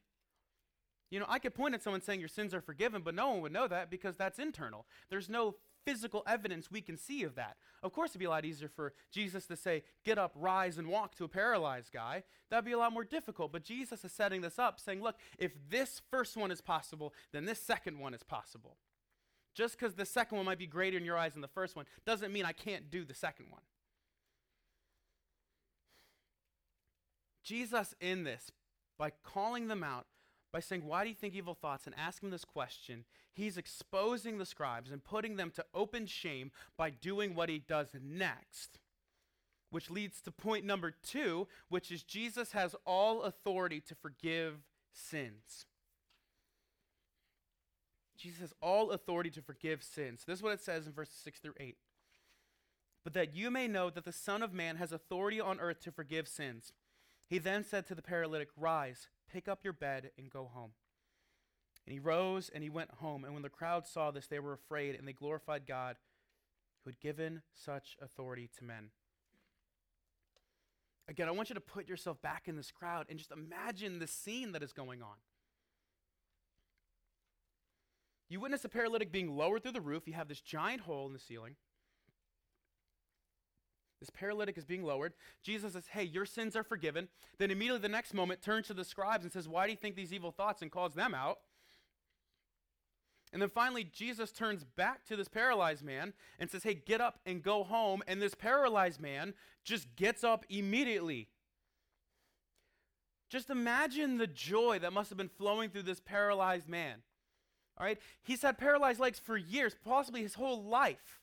You 1.11 1.21
know, 1.21 1.27
I 1.29 1.39
could 1.39 1.55
point 1.55 1.75
at 1.75 1.83
someone 1.83 2.01
saying 2.01 2.21
your 2.21 2.29
sins 2.29 2.53
are 2.53 2.61
forgiven, 2.61 3.03
but 3.03 3.15
no 3.15 3.31
one 3.31 3.41
would 3.43 3.53
know 3.53 3.69
that 3.69 3.91
because 3.91 4.17
that's 4.17 4.39
internal. 4.39 4.87
There's 5.09 5.29
no 5.29 5.55
physical 5.85 6.25
evidence 6.27 6.69
we 6.69 6.81
can 6.81 6.97
see 6.97 7.23
of 7.23 7.37
that. 7.37 7.57
Of 7.83 7.93
course, 7.93 8.11
it'd 8.11 8.19
be 8.19 8.25
a 8.25 8.31
lot 8.31 8.45
easier 8.45 8.69
for 8.69 8.93
Jesus 9.13 9.47
to 9.47 9.57
say, 9.57 9.85
Get 10.05 10.19
up, 10.19 10.33
rise, 10.35 10.79
and 10.79 10.89
walk 10.89 11.15
to 11.17 11.25
a 11.25 11.29
paralyzed 11.29 11.93
guy. 11.93 12.25
That'd 12.51 12.65
be 12.65 12.73
a 12.73 12.79
lot 12.79 12.93
more 12.93 13.05
difficult. 13.05 13.53
But 13.53 13.63
Jesus 13.63 14.05
is 14.05 14.13
setting 14.13 14.41
this 14.41 14.59
up, 14.59 14.81
saying, 14.81 15.01
Look, 15.01 15.17
if 15.39 15.53
this 15.71 16.03
first 16.11 16.37
one 16.37 16.51
is 16.51 16.61
possible, 16.61 17.15
then 17.33 17.45
this 17.45 17.63
second 17.63 18.01
one 18.01 18.13
is 18.13 18.25
possible. 18.25 18.77
Just 19.55 19.79
because 19.79 19.95
the 19.95 20.05
second 20.05 20.37
one 20.37 20.47
might 20.47 20.59
be 20.59 20.67
greater 20.67 20.99
in 20.99 21.05
your 21.05 21.17
eyes 21.17 21.33
than 21.33 21.41
the 21.41 21.49
first 21.49 21.77
one 21.77 21.87
doesn't 22.05 22.33
mean 22.33 22.45
I 22.45 22.53
can't 22.53 22.91
do 22.91 23.05
the 23.05 23.15
second 23.15 23.47
one. 23.51 23.63
Jesus, 27.45 27.95
in 28.01 28.25
this, 28.25 28.51
by 28.99 29.13
calling 29.23 29.69
them 29.69 29.85
out, 29.85 30.07
by 30.57 30.61
saying, 30.61 30.87
Why 30.87 31.03
do 31.03 31.11
you 31.11 31.15
think 31.15 31.35
evil 31.35 31.53
thoughts? 31.53 31.85
and 31.85 31.95
asking 31.99 32.31
this 32.31 32.47
question, 32.47 33.05
he's 33.35 33.59
exposing 33.59 34.39
the 34.39 34.47
scribes 34.47 34.91
and 34.91 35.05
putting 35.05 35.37
them 35.37 35.51
to 35.51 35.67
open 35.75 36.07
shame 36.07 36.51
by 36.79 36.89
doing 36.89 37.35
what 37.35 37.51
he 37.51 37.59
does 37.59 37.89
next. 38.03 38.79
Which 39.69 39.91
leads 39.91 40.23
to 40.23 40.31
point 40.31 40.65
number 40.65 40.95
two, 41.03 41.47
which 41.69 41.91
is 41.91 42.03
Jesus 42.03 42.53
has 42.53 42.75
all 42.87 43.25
authority 43.25 43.83
to 43.83 43.95
forgive 43.95 44.63
sins. 44.95 45.67
Jesus 48.17 48.41
has 48.41 48.55
all 48.63 48.93
authority 48.93 49.29
to 49.33 49.43
forgive 49.43 49.83
sins. 49.83 50.25
This 50.27 50.39
is 50.39 50.43
what 50.43 50.55
it 50.55 50.63
says 50.63 50.87
in 50.87 50.95
verses 50.95 51.17
6 51.23 51.39
through 51.39 51.55
8. 51.61 51.77
But 53.05 53.13
that 53.13 53.37
you 53.37 53.51
may 53.51 53.69
know 53.69 53.91
that 53.91 54.07
the 54.07 54.11
Son 54.11 54.43
of 54.43 54.55
Man 54.55 54.77
has 54.77 54.91
authority 54.91 55.39
on 55.39 55.61
earth 55.61 55.81
to 55.83 55.93
forgive 55.93 56.27
sins. 56.27 56.73
He 57.29 57.37
then 57.37 57.63
said 57.63 57.87
to 57.89 57.95
the 57.95 58.01
paralytic, 58.01 58.49
Rise, 58.57 59.09
pick 59.37 59.49
up 59.49 59.61
your 59.63 59.75
bed, 59.75 60.13
and 60.17 60.31
go 60.31 60.51
home. 60.51 60.71
And 61.85 61.93
he 61.93 61.99
rose 61.99 62.51
and 62.53 62.65
he 62.65 62.71
went 62.71 62.91
home. 62.91 63.23
And 63.23 63.35
when 63.35 63.43
the 63.43 63.51
crowd 63.51 63.87
saw 63.87 64.11
this, 64.11 64.27
they 64.27 64.39
were 64.39 64.55
afraid, 64.55 64.95
and 64.95 65.07
they 65.07 65.13
glorified 65.13 65.67
God 65.67 65.97
who 66.83 66.89
had 66.89 67.01
given 67.01 67.43
such 67.53 67.99
authority 68.01 68.49
to 68.57 68.65
men. 68.65 68.89
Again, 71.07 71.29
I 71.29 71.33
want 71.33 71.51
you 71.51 71.55
to 71.55 71.61
put 71.61 71.87
yourself 71.87 72.21
back 72.23 72.45
in 72.47 72.57
this 72.57 72.71
crowd 72.71 73.07
and 73.11 73.19
just 73.19 73.31
imagine 73.31 73.99
the 73.99 74.07
scene 74.07 74.53
that 74.53 74.63
is 74.63 74.73
going 74.73 75.03
on. 75.03 75.17
You 78.31 78.41
witness 78.41 78.65
a 78.65 78.71
paralytic 78.71 79.13
being 79.13 79.37
lowered 79.37 79.63
through 79.63 79.73
the 79.73 79.83
roof. 79.83 80.05
You 80.07 80.15
have 80.15 80.29
this 80.29 80.41
giant 80.41 80.81
hole 80.81 81.07
in 81.07 81.13
the 81.13 81.19
ceiling. 81.19 81.57
This 84.01 84.11
paralytic 84.11 84.59
is 84.59 84.65
being 84.65 84.85
lowered. 84.85 85.15
Jesus 85.43 85.73
says, 85.73 85.87
Hey, 85.89 86.05
your 86.05 86.27
sins 86.27 86.55
are 86.57 86.63
forgiven. 86.63 87.09
Then 87.39 87.51
immediately 87.51 87.81
the 87.81 87.89
next 87.89 88.13
moment 88.15 88.43
turns 88.43 88.67
to 88.67 88.75
the 88.75 88.85
scribes 88.85 89.25
and 89.25 89.33
says, 89.33 89.49
Why 89.49 89.67
do 89.67 89.73
you 89.73 89.79
think 89.79 89.97
these 89.97 90.13
evil 90.13 90.31
thoughts? 90.31 90.63
and 90.63 90.71
calls 90.71 90.95
them 90.95 91.15
out. 91.15 91.39
And 93.33 93.43
then 93.43 93.49
finally, 93.49 93.85
Jesus 93.85 94.31
turns 94.31 94.65
back 94.65 95.05
to 95.07 95.17
this 95.17 95.29
paralyzed 95.29 95.83
man 95.83 96.13
and 96.39 96.51
says, 96.51 96.63
Hey, 96.63 96.75
get 96.75 97.01
up 97.01 97.19
and 97.27 97.43
go 97.43 97.65
home. 97.65 98.03
And 98.07 98.21
this 98.21 98.35
paralyzed 98.35 99.01
man 99.01 99.35
just 99.65 99.95
gets 99.97 100.23
up 100.25 100.45
immediately. 100.49 101.29
Just 103.29 103.51
imagine 103.51 104.19
the 104.19 104.27
joy 104.27 104.79
that 104.81 104.93
must 104.93 105.11
have 105.11 105.19
been 105.19 105.29
flowing 105.29 105.71
through 105.71 105.83
this 105.83 106.01
paralyzed 106.01 106.69
man. 106.69 107.03
All 107.79 107.85
right? 107.85 107.99
He's 108.23 108.43
had 108.43 108.59
paralyzed 108.59 109.01
legs 109.01 109.19
for 109.19 109.37
years, 109.37 109.75
possibly 109.85 110.23
his 110.23 110.35
whole 110.35 110.63
life. 110.63 111.21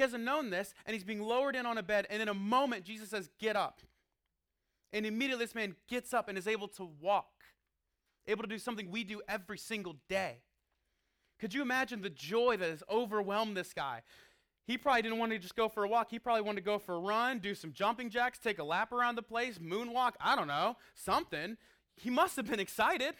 He 0.00 0.02
hasn't 0.02 0.24
known 0.24 0.48
this, 0.48 0.72
and 0.86 0.94
he's 0.94 1.04
being 1.04 1.20
lowered 1.20 1.54
in 1.54 1.66
on 1.66 1.76
a 1.76 1.82
bed. 1.82 2.06
And 2.08 2.22
in 2.22 2.28
a 2.28 2.32
moment, 2.32 2.86
Jesus 2.86 3.10
says, 3.10 3.28
Get 3.38 3.54
up. 3.54 3.82
And 4.94 5.04
immediately, 5.04 5.44
this 5.44 5.54
man 5.54 5.76
gets 5.88 6.14
up 6.14 6.26
and 6.26 6.38
is 6.38 6.46
able 6.46 6.68
to 6.68 6.88
walk, 7.02 7.44
able 8.26 8.42
to 8.42 8.48
do 8.48 8.58
something 8.58 8.90
we 8.90 9.04
do 9.04 9.20
every 9.28 9.58
single 9.58 9.96
day. 10.08 10.38
Could 11.38 11.52
you 11.52 11.60
imagine 11.60 12.00
the 12.00 12.08
joy 12.08 12.56
that 12.56 12.70
has 12.70 12.82
overwhelmed 12.90 13.54
this 13.54 13.74
guy? 13.74 14.00
He 14.66 14.78
probably 14.78 15.02
didn't 15.02 15.18
want 15.18 15.32
to 15.32 15.38
just 15.38 15.54
go 15.54 15.68
for 15.68 15.84
a 15.84 15.88
walk. 15.88 16.08
He 16.10 16.18
probably 16.18 16.44
wanted 16.44 16.62
to 16.62 16.64
go 16.64 16.78
for 16.78 16.94
a 16.94 16.98
run, 16.98 17.38
do 17.38 17.54
some 17.54 17.74
jumping 17.74 18.08
jacks, 18.08 18.38
take 18.38 18.58
a 18.58 18.64
lap 18.64 18.92
around 18.92 19.16
the 19.16 19.22
place, 19.22 19.58
moonwalk, 19.58 20.12
I 20.18 20.34
don't 20.34 20.48
know, 20.48 20.78
something. 20.94 21.58
He 21.96 22.08
must 22.08 22.36
have 22.36 22.48
been 22.48 22.60
excited. 22.60 23.16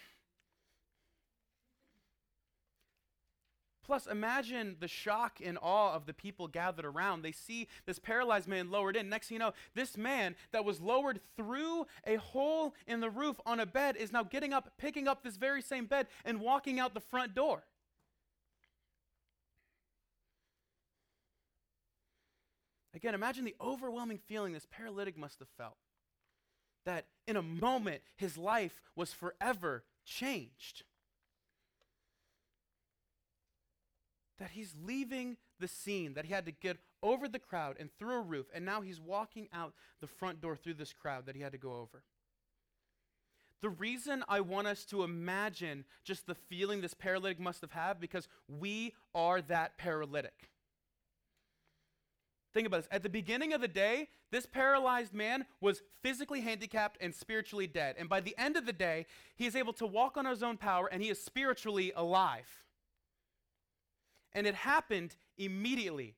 Plus, 3.83 4.05
imagine 4.05 4.75
the 4.79 4.87
shock 4.87 5.39
and 5.43 5.57
awe 5.61 5.93
of 5.93 6.05
the 6.05 6.13
people 6.13 6.47
gathered 6.47 6.85
around. 6.85 7.23
They 7.23 7.31
see 7.31 7.67
this 7.85 7.99
paralyzed 7.99 8.47
man 8.47 8.69
lowered 8.69 8.95
in. 8.95 9.09
Next 9.09 9.27
thing 9.27 9.35
you 9.35 9.39
know, 9.39 9.53
this 9.73 9.97
man 9.97 10.35
that 10.51 10.63
was 10.63 10.79
lowered 10.79 11.19
through 11.35 11.87
a 12.05 12.15
hole 12.15 12.75
in 12.85 12.99
the 12.99 13.09
roof 13.09 13.39
on 13.45 13.59
a 13.59 13.65
bed 13.65 13.97
is 13.97 14.11
now 14.11 14.23
getting 14.23 14.53
up, 14.53 14.71
picking 14.77 15.07
up 15.07 15.23
this 15.23 15.35
very 15.35 15.61
same 15.61 15.85
bed, 15.85 16.07
and 16.23 16.39
walking 16.39 16.79
out 16.79 16.93
the 16.93 16.99
front 16.99 17.33
door. 17.33 17.63
Again, 22.93 23.15
imagine 23.15 23.45
the 23.45 23.55
overwhelming 23.59 24.19
feeling 24.19 24.53
this 24.53 24.67
paralytic 24.69 25.17
must 25.17 25.39
have 25.39 25.47
felt. 25.57 25.77
That 26.85 27.05
in 27.27 27.35
a 27.35 27.41
moment, 27.41 28.01
his 28.15 28.37
life 28.37 28.81
was 28.95 29.11
forever 29.13 29.85
changed. 30.05 30.83
That 34.41 34.49
he's 34.49 34.73
leaving 34.83 35.37
the 35.59 35.67
scene, 35.67 36.15
that 36.15 36.25
he 36.25 36.33
had 36.33 36.47
to 36.47 36.51
get 36.51 36.77
over 37.03 37.27
the 37.27 37.37
crowd 37.37 37.77
and 37.79 37.91
through 37.99 38.15
a 38.15 38.21
roof, 38.21 38.47
and 38.55 38.65
now 38.65 38.81
he's 38.81 38.99
walking 38.99 39.47
out 39.53 39.75
the 39.99 40.07
front 40.07 40.41
door 40.41 40.55
through 40.55 40.73
this 40.73 40.93
crowd 40.93 41.27
that 41.27 41.35
he 41.35 41.43
had 41.43 41.51
to 41.51 41.59
go 41.59 41.75
over. 41.75 42.01
The 43.61 43.69
reason 43.69 44.23
I 44.27 44.41
want 44.41 44.65
us 44.65 44.83
to 44.85 45.03
imagine 45.03 45.85
just 46.03 46.25
the 46.25 46.33
feeling 46.33 46.81
this 46.81 46.95
paralytic 46.95 47.39
must 47.39 47.61
have 47.61 47.71
had 47.71 47.99
because 47.99 48.27
we 48.47 48.95
are 49.13 49.43
that 49.43 49.77
paralytic. 49.77 50.49
Think 52.51 52.65
about 52.65 52.77
this. 52.77 52.89
At 52.89 53.03
the 53.03 53.09
beginning 53.09 53.53
of 53.53 53.61
the 53.61 53.67
day, 53.67 54.09
this 54.31 54.47
paralyzed 54.47 55.13
man 55.13 55.45
was 55.61 55.83
physically 56.01 56.41
handicapped 56.41 56.97
and 56.99 57.13
spiritually 57.13 57.67
dead. 57.67 57.95
And 57.99 58.09
by 58.09 58.21
the 58.21 58.35
end 58.39 58.57
of 58.57 58.65
the 58.65 58.73
day, 58.73 59.05
he 59.35 59.45
is 59.45 59.55
able 59.55 59.73
to 59.73 59.85
walk 59.85 60.17
on 60.17 60.25
his 60.25 60.41
own 60.41 60.57
power 60.57 60.87
and 60.87 61.03
he 61.03 61.09
is 61.09 61.21
spiritually 61.21 61.93
alive. 61.95 62.47
And 64.33 64.47
it 64.47 64.55
happened 64.55 65.15
immediately. 65.37 66.15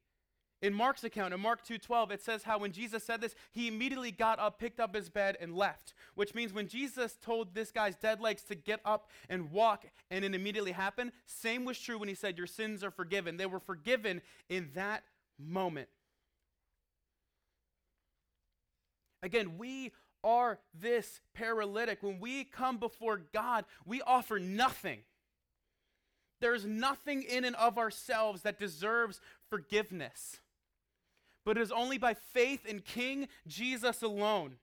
In 0.61 0.73
Mark's 0.73 1.03
account, 1.03 1.33
in 1.33 1.41
Mark 1.41 1.65
2:12, 1.65 2.11
it 2.11 2.21
says 2.21 2.43
how 2.43 2.57
when 2.57 2.71
Jesus 2.71 3.03
said 3.03 3.19
this, 3.19 3.35
he 3.51 3.67
immediately 3.67 4.11
got 4.11 4.39
up, 4.39 4.59
picked 4.59 4.79
up 4.79 4.95
his 4.95 5.09
bed, 5.09 5.35
and 5.41 5.53
left. 5.53 5.93
Which 6.15 6.33
means 6.33 6.53
when 6.53 6.69
Jesus 6.69 7.17
told 7.17 7.53
this 7.53 7.69
guy's 7.69 7.97
dead 7.97 8.21
legs 8.21 8.43
to 8.43 8.55
get 8.55 8.79
up 8.85 9.09
and 9.27 9.51
walk, 9.51 9.85
and 10.09 10.23
it 10.23 10.33
immediately 10.33 10.71
happened, 10.71 11.11
same 11.25 11.65
was 11.65 11.77
true 11.77 11.97
when 11.97 12.07
he 12.07 12.15
said, 12.15 12.37
Your 12.37 12.47
sins 12.47 12.81
are 12.81 12.91
forgiven. 12.91 13.35
They 13.35 13.45
were 13.45 13.59
forgiven 13.59 14.21
in 14.47 14.69
that 14.73 15.03
moment. 15.37 15.89
Again, 19.21 19.57
we 19.57 19.91
are 20.23 20.59
this 20.73 21.19
paralytic. 21.33 22.01
When 22.01 22.21
we 22.21 22.45
come 22.45 22.77
before 22.77 23.21
God, 23.33 23.65
we 23.85 24.01
offer 24.01 24.39
nothing. 24.39 24.99
There's 26.43 26.65
nothing 26.65 27.23
in 27.23 27.45
and 27.45 27.55
of 27.55 27.77
ourselves 27.77 28.41
that 28.41 28.59
deserves 28.59 29.21
forgiveness. 29.49 30.41
But 31.45 31.55
it 31.55 31.61
is 31.61 31.71
only 31.71 31.97
by 31.97 32.15
faith 32.15 32.65
in 32.65 32.81
King 32.81 33.29
Jesus 33.47 34.01
alone. 34.01 34.55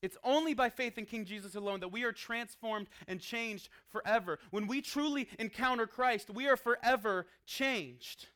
It's 0.00 0.16
only 0.24 0.54
by 0.54 0.70
faith 0.70 0.96
in 0.96 1.04
King 1.04 1.26
Jesus 1.26 1.54
alone 1.54 1.80
that 1.80 1.92
we 1.92 2.04
are 2.04 2.12
transformed 2.12 2.86
and 3.06 3.20
changed 3.20 3.68
forever. 3.90 4.38
When 4.50 4.66
we 4.66 4.80
truly 4.80 5.28
encounter 5.38 5.86
Christ, 5.86 6.30
we 6.30 6.48
are 6.48 6.56
forever 6.56 7.26
changed. 7.44 8.28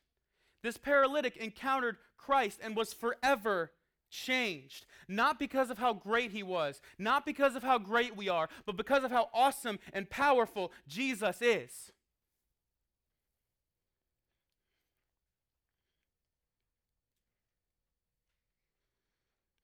This 0.61 0.77
paralytic 0.77 1.35
encountered 1.37 1.97
Christ 2.15 2.59
and 2.63 2.75
was 2.75 2.93
forever 2.93 3.71
changed. 4.09 4.85
Not 5.07 5.39
because 5.39 5.69
of 5.69 5.77
how 5.77 5.93
great 5.93 6.31
he 6.31 6.43
was, 6.43 6.81
not 6.97 7.25
because 7.25 7.55
of 7.55 7.63
how 7.63 7.77
great 7.77 8.15
we 8.15 8.29
are, 8.29 8.49
but 8.65 8.77
because 8.77 9.03
of 9.03 9.11
how 9.11 9.29
awesome 9.33 9.79
and 9.93 10.09
powerful 10.09 10.71
Jesus 10.87 11.41
is. 11.41 11.91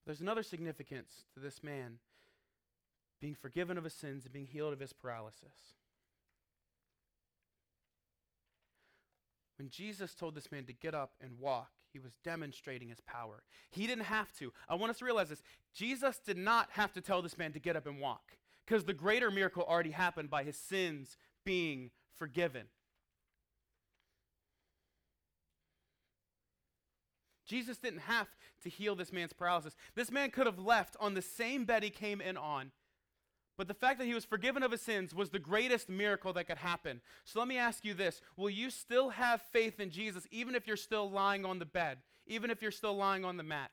There's 0.06 0.20
another 0.20 0.42
significance 0.42 1.24
to 1.34 1.40
this 1.40 1.62
man 1.62 1.98
being 3.20 3.34
forgiven 3.34 3.78
of 3.78 3.84
his 3.84 3.94
sins 3.94 4.24
and 4.24 4.32
being 4.32 4.46
healed 4.46 4.74
of 4.74 4.80
his 4.80 4.92
paralysis. 4.92 5.78
When 9.56 9.70
Jesus 9.70 10.14
told 10.14 10.34
this 10.34 10.52
man 10.52 10.64
to 10.64 10.72
get 10.72 10.94
up 10.94 11.12
and 11.22 11.38
walk, 11.38 11.70
he 11.94 12.00
was 12.00 12.18
demonstrating 12.24 12.88
his 12.88 13.00
power. 13.00 13.44
He 13.70 13.86
didn't 13.86 14.04
have 14.04 14.32
to. 14.34 14.52
I 14.68 14.74
want 14.74 14.90
us 14.90 14.98
to 14.98 15.04
realize 15.04 15.28
this. 15.28 15.42
Jesus 15.72 16.18
did 16.18 16.36
not 16.36 16.68
have 16.72 16.92
to 16.92 17.00
tell 17.00 17.22
this 17.22 17.38
man 17.38 17.52
to 17.52 17.60
get 17.60 17.76
up 17.76 17.86
and 17.86 18.00
walk 18.00 18.36
because 18.66 18.84
the 18.84 18.92
greater 18.92 19.30
miracle 19.30 19.62
already 19.62 19.92
happened 19.92 20.28
by 20.28 20.42
his 20.42 20.56
sins 20.56 21.16
being 21.44 21.92
forgiven. 22.18 22.64
Jesus 27.46 27.76
didn't 27.78 28.00
have 28.00 28.26
to 28.64 28.68
heal 28.68 28.96
this 28.96 29.12
man's 29.12 29.32
paralysis. 29.32 29.76
This 29.94 30.10
man 30.10 30.30
could 30.30 30.46
have 30.46 30.58
left 30.58 30.96
on 30.98 31.14
the 31.14 31.22
same 31.22 31.64
bed 31.64 31.84
he 31.84 31.90
came 31.90 32.20
in 32.20 32.36
on 32.36 32.72
but 33.56 33.68
the 33.68 33.74
fact 33.74 33.98
that 33.98 34.06
he 34.06 34.14
was 34.14 34.24
forgiven 34.24 34.62
of 34.62 34.72
his 34.72 34.82
sins 34.82 35.14
was 35.14 35.30
the 35.30 35.38
greatest 35.38 35.88
miracle 35.88 36.32
that 36.32 36.48
could 36.48 36.58
happen. 36.58 37.00
So 37.24 37.38
let 37.38 37.48
me 37.48 37.56
ask 37.56 37.84
you 37.84 37.94
this 37.94 38.20
Will 38.36 38.50
you 38.50 38.70
still 38.70 39.10
have 39.10 39.40
faith 39.52 39.78
in 39.78 39.90
Jesus 39.90 40.26
even 40.30 40.54
if 40.54 40.66
you're 40.66 40.76
still 40.76 41.10
lying 41.10 41.44
on 41.44 41.58
the 41.58 41.66
bed, 41.66 41.98
even 42.26 42.50
if 42.50 42.60
you're 42.60 42.70
still 42.70 42.96
lying 42.96 43.24
on 43.24 43.36
the 43.36 43.42
mat? 43.42 43.70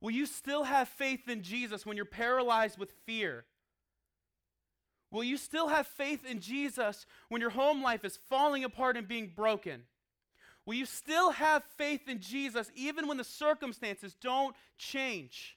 Will 0.00 0.10
you 0.10 0.26
still 0.26 0.64
have 0.64 0.88
faith 0.88 1.28
in 1.28 1.42
Jesus 1.42 1.86
when 1.86 1.96
you're 1.96 2.04
paralyzed 2.04 2.78
with 2.78 2.92
fear? 3.06 3.44
Will 5.12 5.22
you 5.22 5.36
still 5.36 5.68
have 5.68 5.86
faith 5.86 6.24
in 6.24 6.40
Jesus 6.40 7.06
when 7.28 7.40
your 7.40 7.50
home 7.50 7.82
life 7.82 8.04
is 8.04 8.18
falling 8.28 8.64
apart 8.64 8.96
and 8.96 9.06
being 9.06 9.30
broken? 9.34 9.82
Will 10.66 10.74
you 10.74 10.86
still 10.86 11.30
have 11.30 11.62
faith 11.76 12.08
in 12.08 12.20
Jesus 12.20 12.72
even 12.74 13.06
when 13.06 13.18
the 13.18 13.24
circumstances 13.24 14.16
don't 14.20 14.56
change? 14.78 15.56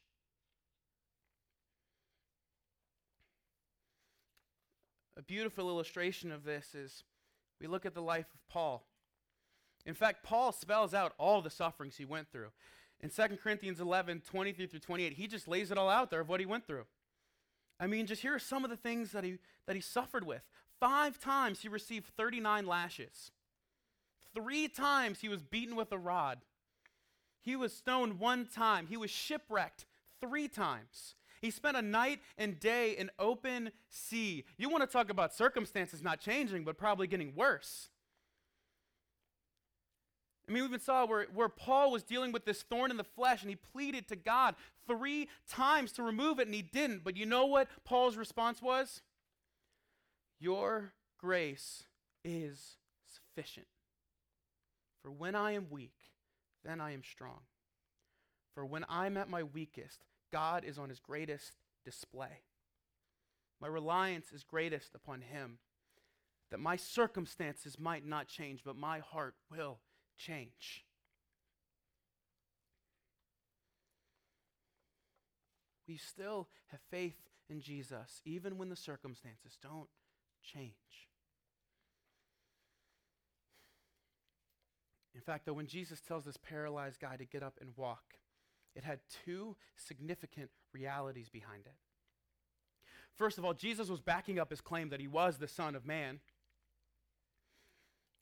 A 5.17 5.21
beautiful 5.21 5.69
illustration 5.69 6.31
of 6.31 6.43
this 6.43 6.75
is 6.75 7.03
we 7.59 7.67
look 7.67 7.85
at 7.85 7.93
the 7.93 8.01
life 8.01 8.27
of 8.33 8.47
Paul. 8.49 8.85
In 9.85 9.93
fact, 9.93 10.23
Paul 10.23 10.51
spells 10.51 10.93
out 10.93 11.13
all 11.17 11.41
the 11.41 11.49
sufferings 11.49 11.95
he 11.95 12.05
went 12.05 12.31
through. 12.31 12.49
In 13.01 13.09
2 13.09 13.37
Corinthians 13.41 13.79
11, 13.79 14.23
23 14.27 14.67
through 14.67 14.79
28, 14.79 15.13
he 15.13 15.27
just 15.27 15.47
lays 15.47 15.71
it 15.71 15.77
all 15.77 15.89
out 15.89 16.09
there 16.09 16.21
of 16.21 16.29
what 16.29 16.39
he 16.39 16.45
went 16.45 16.65
through. 16.65 16.85
I 17.79 17.87
mean, 17.87 18.07
just 18.07 18.21
here 18.21 18.33
are 18.33 18.39
some 18.39 18.63
of 18.63 18.69
the 18.69 18.77
things 18.77 19.11
that 19.11 19.23
he, 19.23 19.37
that 19.67 19.75
he 19.75 19.81
suffered 19.81 20.25
with. 20.25 20.41
Five 20.79 21.19
times 21.19 21.61
he 21.61 21.67
received 21.67 22.07
39 22.17 22.65
lashes. 22.65 23.31
Three 24.33 24.67
times 24.67 25.19
he 25.21 25.29
was 25.29 25.41
beaten 25.41 25.75
with 25.75 25.91
a 25.91 25.97
rod. 25.97 26.39
He 27.41 27.55
was 27.55 27.73
stoned 27.73 28.19
one 28.19 28.47
time. 28.47 28.87
He 28.87 28.97
was 28.97 29.11
shipwrecked 29.11 29.85
three 30.19 30.47
times. 30.47 31.15
He 31.45 31.51
spent 31.51 31.77
a 31.77 31.81
night 31.83 32.21
and 32.39 32.59
day 32.59 32.93
in 32.97 33.11
open 33.19 33.69
sea. 33.87 34.45
You 34.57 34.67
want 34.67 34.81
to 34.81 34.91
talk 34.91 35.11
about 35.11 35.31
circumstances 35.31 36.01
not 36.01 36.19
changing, 36.19 36.63
but 36.63 36.75
probably 36.75 37.05
getting 37.05 37.35
worse. 37.35 37.89
I 40.49 40.51
mean, 40.51 40.63
we 40.63 40.69
even 40.69 40.79
saw 40.79 41.05
where, 41.05 41.27
where 41.35 41.49
Paul 41.49 41.91
was 41.91 42.01
dealing 42.01 42.31
with 42.31 42.45
this 42.45 42.63
thorn 42.63 42.89
in 42.89 42.97
the 42.97 43.03
flesh 43.03 43.43
and 43.43 43.51
he 43.51 43.55
pleaded 43.55 44.07
to 44.07 44.15
God 44.15 44.55
three 44.87 45.29
times 45.47 45.91
to 45.93 46.03
remove 46.03 46.39
it 46.39 46.47
and 46.47 46.55
he 46.55 46.63
didn't. 46.63 47.03
But 47.03 47.15
you 47.15 47.27
know 47.27 47.45
what 47.45 47.67
Paul's 47.83 48.17
response 48.17 48.59
was? 48.59 49.03
Your 50.39 50.93
grace 51.19 51.83
is 52.23 52.77
sufficient. 53.07 53.67
For 55.03 55.11
when 55.11 55.35
I 55.35 55.51
am 55.51 55.67
weak, 55.69 55.93
then 56.63 56.81
I 56.81 56.93
am 56.93 57.03
strong. 57.03 57.41
For 58.55 58.65
when 58.65 58.83
I'm 58.89 59.15
at 59.15 59.29
my 59.29 59.43
weakest, 59.43 59.99
God 60.35 60.65
is 60.65 60.77
on 60.77 60.89
his 60.89 60.99
greatest 60.99 61.53
display. 61.85 62.41
My 63.61 63.67
reliance 63.67 64.33
is 64.33 64.43
greatest 64.43 64.93
upon 64.93 65.21
him, 65.21 65.59
that 66.51 66.59
my 66.59 66.75
circumstances 66.75 67.79
might 67.79 68.05
not 68.05 68.27
change, 68.27 68.59
but 68.65 68.75
my 68.75 68.99
heart 68.99 69.35
will 69.49 69.79
change. 70.17 70.83
We 75.87 75.95
still 75.95 76.49
have 76.67 76.81
faith 76.91 77.29
in 77.49 77.61
Jesus, 77.61 78.21
even 78.25 78.57
when 78.57 78.67
the 78.67 78.75
circumstances 78.75 79.57
don't 79.61 79.87
change. 80.43 80.73
In 85.13 85.21
fact, 85.21 85.45
though, 85.45 85.53
when 85.53 85.67
Jesus 85.67 86.01
tells 86.01 86.25
this 86.25 86.35
paralyzed 86.35 86.99
guy 86.99 87.15
to 87.15 87.23
get 87.23 87.41
up 87.41 87.57
and 87.61 87.69
walk, 87.77 88.15
it 88.75 88.83
had 88.83 88.99
two 89.25 89.55
significant 89.75 90.49
realities 90.73 91.29
behind 91.29 91.65
it. 91.65 91.75
First 93.15 93.37
of 93.37 93.45
all, 93.45 93.53
Jesus 93.53 93.89
was 93.89 94.01
backing 94.01 94.39
up 94.39 94.49
his 94.49 94.61
claim 94.61 94.89
that 94.89 94.99
he 94.99 95.07
was 95.07 95.37
the 95.37 95.47
Son 95.47 95.75
of 95.75 95.85
Man. 95.85 96.19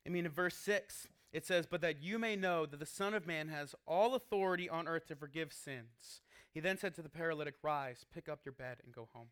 I 0.06 0.10
mean, 0.10 0.26
in 0.26 0.32
verse 0.32 0.56
6, 0.56 1.08
it 1.32 1.46
says, 1.46 1.66
But 1.66 1.82
that 1.82 2.04
you 2.04 2.20
may 2.20 2.36
know 2.36 2.66
that 2.66 2.80
the 2.80 2.86
Son 2.86 3.16
of 3.16 3.26
Man 3.26 3.48
has 3.48 3.74
all 3.88 4.14
authority 4.14 4.70
on 4.70 4.88
earth 4.88 5.08
to 5.08 5.16
forgive 5.16 5.52
sins. 5.52 6.22
He 6.54 6.60
then 6.60 6.78
said 6.78 6.94
to 6.96 7.02
the 7.02 7.10
paralytic, 7.10 7.56
Rise, 7.64 8.06
pick 8.14 8.30
up 8.30 8.42
your 8.46 8.54
bed, 8.54 8.78
and 8.84 8.94
go 8.94 9.10
home. 9.14 9.30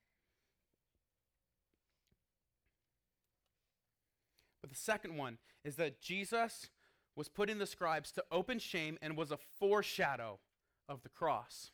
But 4.62 4.72
the 4.72 4.76
second 4.76 5.18
one 5.18 5.38
is 5.64 5.76
that 5.76 6.02
Jesus 6.02 6.70
was 7.16 7.30
putting 7.30 7.60
the 7.60 7.68
scribes 7.68 8.12
to 8.14 8.24
open 8.32 8.58
shame 8.58 8.98
and 9.02 9.16
was 9.16 9.32
a 9.32 9.38
foreshadow 9.38 10.40
of 10.92 11.02
the 11.04 11.10
cross. 11.10 11.72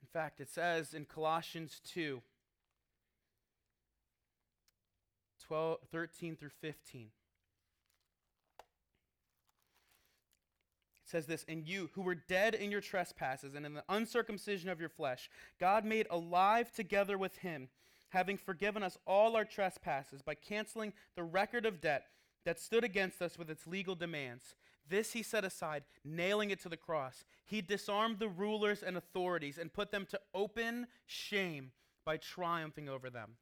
In 0.00 0.08
fact, 0.12 0.40
it 0.40 0.48
says 0.50 0.94
in 0.94 1.04
Colossians 1.04 1.80
2 1.92 2.22
12, 5.46 5.78
13 5.90 6.36
through 6.36 6.50
15. 6.62 7.02
It 7.02 7.08
says 11.04 11.26
this, 11.26 11.44
and 11.46 11.66
you 11.66 11.90
who 11.92 12.00
were 12.00 12.14
dead 12.14 12.54
in 12.54 12.70
your 12.70 12.80
trespasses 12.80 13.54
and 13.54 13.66
in 13.66 13.74
the 13.74 13.84
uncircumcision 13.90 14.70
of 14.70 14.80
your 14.80 14.88
flesh, 14.88 15.28
God 15.60 15.84
made 15.84 16.06
alive 16.10 16.72
together 16.72 17.18
with 17.18 17.36
him, 17.38 17.68
having 18.10 18.38
forgiven 18.38 18.82
us 18.82 18.96
all 19.06 19.36
our 19.36 19.44
trespasses 19.44 20.22
by 20.22 20.34
canceling 20.34 20.94
the 21.16 21.22
record 21.22 21.66
of 21.66 21.82
debt 21.82 22.06
that 22.46 22.58
stood 22.58 22.84
against 22.84 23.20
us 23.20 23.36
with 23.36 23.50
its 23.50 23.66
legal 23.66 23.94
demands. 23.94 24.54
This 24.88 25.12
he 25.12 25.22
set 25.22 25.44
aside, 25.44 25.84
nailing 26.04 26.50
it 26.50 26.60
to 26.62 26.68
the 26.68 26.76
cross. 26.76 27.24
He 27.44 27.60
disarmed 27.60 28.18
the 28.18 28.28
rulers 28.28 28.82
and 28.82 28.96
authorities 28.96 29.58
and 29.58 29.72
put 29.72 29.90
them 29.90 30.06
to 30.10 30.20
open 30.34 30.86
shame 31.06 31.72
by 32.04 32.16
triumphing 32.16 32.88
over 32.88 33.08
them. 33.08 33.36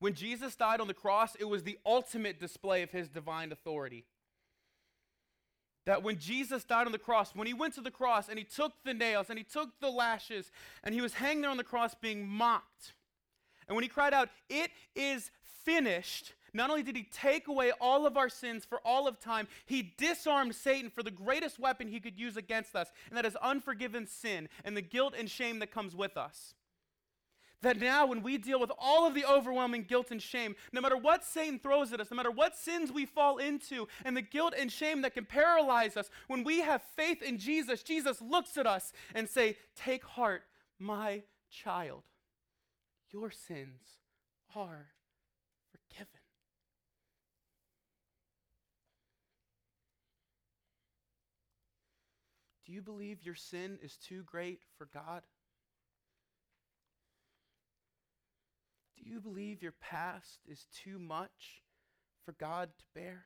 When 0.00 0.14
Jesus 0.14 0.54
died 0.54 0.80
on 0.80 0.88
the 0.88 0.94
cross, 0.94 1.34
it 1.36 1.44
was 1.44 1.64
the 1.64 1.78
ultimate 1.84 2.38
display 2.38 2.82
of 2.82 2.90
his 2.90 3.08
divine 3.08 3.50
authority. 3.50 4.04
That 5.86 6.02
when 6.02 6.18
Jesus 6.18 6.64
died 6.64 6.86
on 6.86 6.92
the 6.92 6.98
cross, 6.98 7.34
when 7.34 7.46
he 7.46 7.54
went 7.54 7.74
to 7.74 7.80
the 7.80 7.90
cross 7.90 8.28
and 8.28 8.38
he 8.38 8.44
took 8.44 8.72
the 8.84 8.94
nails 8.94 9.30
and 9.30 9.38
he 9.38 9.44
took 9.44 9.70
the 9.80 9.90
lashes 9.90 10.50
and 10.84 10.94
he 10.94 11.00
was 11.00 11.14
hanging 11.14 11.42
there 11.42 11.50
on 11.50 11.56
the 11.56 11.64
cross 11.64 11.94
being 11.94 12.28
mocked, 12.28 12.92
and 13.66 13.74
when 13.74 13.82
he 13.82 13.88
cried 13.88 14.14
out, 14.14 14.28
It 14.48 14.70
is 14.94 15.30
finished, 15.64 16.34
not 16.52 16.70
only 16.70 16.82
did 16.82 16.96
he 16.96 17.04
take 17.04 17.48
away 17.48 17.72
all 17.80 18.06
of 18.06 18.16
our 18.16 18.28
sins 18.28 18.64
for 18.64 18.80
all 18.84 19.06
of 19.06 19.20
time, 19.20 19.48
he 19.66 19.94
disarmed 19.96 20.54
Satan 20.54 20.90
for 20.90 21.02
the 21.02 21.10
greatest 21.10 21.58
weapon 21.58 21.88
he 21.88 22.00
could 22.00 22.18
use 22.18 22.36
against 22.36 22.74
us, 22.76 22.92
and 23.08 23.16
that 23.16 23.26
is 23.26 23.36
unforgiven 23.36 24.06
sin 24.06 24.48
and 24.64 24.76
the 24.76 24.82
guilt 24.82 25.14
and 25.16 25.30
shame 25.30 25.58
that 25.58 25.70
comes 25.70 25.94
with 25.94 26.16
us. 26.16 26.54
That 27.60 27.80
now, 27.80 28.06
when 28.06 28.22
we 28.22 28.38
deal 28.38 28.60
with 28.60 28.70
all 28.78 29.04
of 29.04 29.14
the 29.14 29.24
overwhelming 29.24 29.82
guilt 29.82 30.12
and 30.12 30.22
shame, 30.22 30.54
no 30.72 30.80
matter 30.80 30.96
what 30.96 31.24
Satan 31.24 31.58
throws 31.58 31.92
at 31.92 32.00
us, 32.00 32.08
no 32.08 32.16
matter 32.16 32.30
what 32.30 32.56
sins 32.56 32.92
we 32.92 33.04
fall 33.04 33.38
into, 33.38 33.88
and 34.04 34.16
the 34.16 34.22
guilt 34.22 34.54
and 34.56 34.70
shame 34.70 35.02
that 35.02 35.14
can 35.14 35.24
paralyze 35.24 35.96
us, 35.96 36.08
when 36.28 36.44
we 36.44 36.60
have 36.60 36.82
faith 36.94 37.20
in 37.20 37.36
Jesus, 37.36 37.82
Jesus 37.82 38.22
looks 38.22 38.56
at 38.56 38.68
us 38.68 38.92
and 39.12 39.28
say, 39.28 39.58
"Take 39.74 40.04
heart, 40.04 40.44
my 40.78 41.24
child. 41.50 42.04
Your 43.10 43.32
sins 43.32 43.98
are 44.54 44.92
forgiven." 45.72 46.20
Do 52.68 52.74
you 52.74 52.82
believe 52.82 53.24
your 53.24 53.34
sin 53.34 53.78
is 53.82 53.96
too 53.96 54.22
great 54.24 54.60
for 54.76 54.86
God? 54.92 55.22
Do 58.94 59.08
you 59.08 59.20
believe 59.20 59.62
your 59.62 59.72
past 59.80 60.40
is 60.46 60.66
too 60.84 60.98
much 60.98 61.62
for 62.26 62.32
God 62.32 62.68
to 62.78 62.84
bear? 62.94 63.24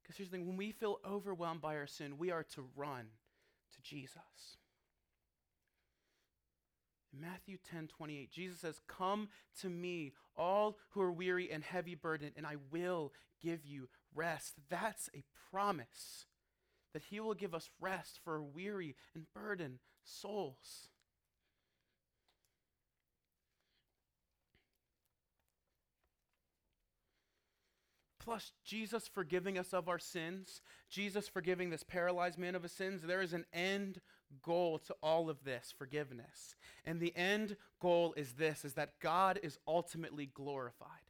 Because 0.00 0.18
here's 0.18 0.30
the 0.30 0.36
thing 0.36 0.46
when 0.46 0.56
we 0.56 0.70
feel 0.70 1.00
overwhelmed 1.04 1.60
by 1.60 1.74
our 1.74 1.88
sin, 1.88 2.16
we 2.16 2.30
are 2.30 2.44
to 2.54 2.64
run 2.76 3.06
to 3.74 3.82
Jesus. 3.82 4.56
In 7.12 7.20
Matthew 7.20 7.56
10 7.68 7.88
28, 7.88 8.30
Jesus 8.30 8.60
says, 8.60 8.80
Come 8.86 9.30
to 9.62 9.68
me, 9.68 10.12
all 10.36 10.78
who 10.90 11.00
are 11.00 11.10
weary 11.10 11.50
and 11.50 11.64
heavy 11.64 11.96
burdened, 11.96 12.34
and 12.36 12.46
I 12.46 12.54
will 12.70 13.12
give 13.42 13.66
you 13.66 13.88
rest. 14.14 14.54
That's 14.70 15.10
a 15.12 15.24
promise 15.50 16.27
that 16.98 17.04
he 17.04 17.20
will 17.20 17.34
give 17.34 17.54
us 17.54 17.70
rest 17.80 18.18
for 18.24 18.42
weary 18.42 18.96
and 19.14 19.24
burdened 19.32 19.78
souls. 20.02 20.88
Plus, 28.18 28.50
Jesus 28.64 29.06
forgiving 29.06 29.56
us 29.56 29.72
of 29.72 29.88
our 29.88 30.00
sins, 30.00 30.60
Jesus 30.90 31.28
forgiving 31.28 31.70
this 31.70 31.84
paralyzed 31.84 32.36
man 32.36 32.56
of 32.56 32.64
his 32.64 32.72
sins, 32.72 33.02
there 33.02 33.22
is 33.22 33.32
an 33.32 33.46
end 33.52 34.00
goal 34.42 34.80
to 34.80 34.96
all 35.00 35.30
of 35.30 35.44
this 35.44 35.72
forgiveness. 35.78 36.56
And 36.84 36.98
the 36.98 37.16
end 37.16 37.56
goal 37.78 38.12
is 38.16 38.32
this 38.32 38.64
is 38.64 38.74
that 38.74 38.98
God 38.98 39.38
is 39.44 39.56
ultimately 39.68 40.26
glorified. 40.34 41.07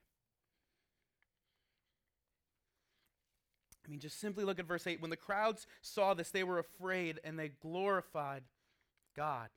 I 3.89 3.91
mean, 3.91 4.01
just 4.01 4.21
simply 4.21 4.45
look 4.45 4.59
at 4.59 4.67
verse 4.67 4.87
8. 4.87 5.01
When 5.01 5.11
the 5.11 5.17
crowds 5.17 5.67
saw 5.81 6.13
this, 6.13 6.31
they 6.31 6.45
were 6.45 6.59
afraid 6.59 7.21
and 7.25 7.39
they 7.39 7.49
glorified 7.49 8.43
God. 9.17 9.49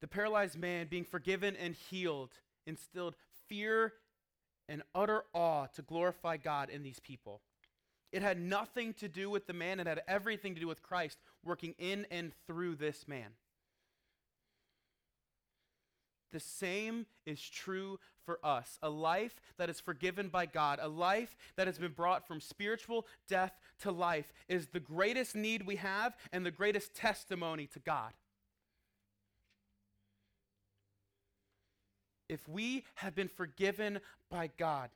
The 0.00 0.08
paralyzed 0.08 0.58
man 0.58 0.86
being 0.88 1.04
forgiven 1.04 1.54
and 1.54 1.74
healed 1.74 2.30
instilled 2.66 3.14
fear 3.48 3.92
and 4.68 4.82
utter 4.94 5.24
awe 5.34 5.66
to 5.66 5.82
glorify 5.82 6.36
God 6.38 6.70
in 6.70 6.82
these 6.82 6.98
people. 6.98 7.42
It 8.10 8.22
had 8.22 8.40
nothing 8.40 8.94
to 8.94 9.08
do 9.08 9.28
with 9.28 9.46
the 9.46 9.52
man, 9.52 9.78
it 9.78 9.86
had 9.86 10.02
everything 10.08 10.54
to 10.54 10.60
do 10.60 10.66
with 10.66 10.82
Christ 10.82 11.18
working 11.44 11.74
in 11.78 12.06
and 12.10 12.32
through 12.46 12.76
this 12.76 13.06
man. 13.06 13.32
The 16.36 16.40
same 16.40 17.06
is 17.24 17.40
true 17.40 17.98
for 18.26 18.38
us. 18.44 18.78
A 18.82 18.90
life 18.90 19.40
that 19.56 19.70
is 19.70 19.80
forgiven 19.80 20.28
by 20.28 20.44
God, 20.44 20.78
a 20.82 20.86
life 20.86 21.34
that 21.56 21.66
has 21.66 21.78
been 21.78 21.92
brought 21.92 22.28
from 22.28 22.42
spiritual 22.42 23.06
death 23.26 23.54
to 23.80 23.90
life, 23.90 24.34
is 24.46 24.66
the 24.66 24.78
greatest 24.78 25.34
need 25.34 25.66
we 25.66 25.76
have 25.76 26.14
and 26.34 26.44
the 26.44 26.50
greatest 26.50 26.94
testimony 26.94 27.66
to 27.68 27.78
God. 27.78 28.12
if 32.28 32.46
we 32.48 32.84
have 32.96 33.14
been 33.14 33.28
forgiven 33.28 34.00
by 34.30 34.50
God, 34.58 34.90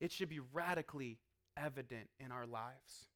it 0.00 0.10
should 0.10 0.28
be 0.28 0.40
radically 0.52 1.18
evident 1.56 2.08
in 2.18 2.32
our 2.32 2.46
lives. 2.46 3.06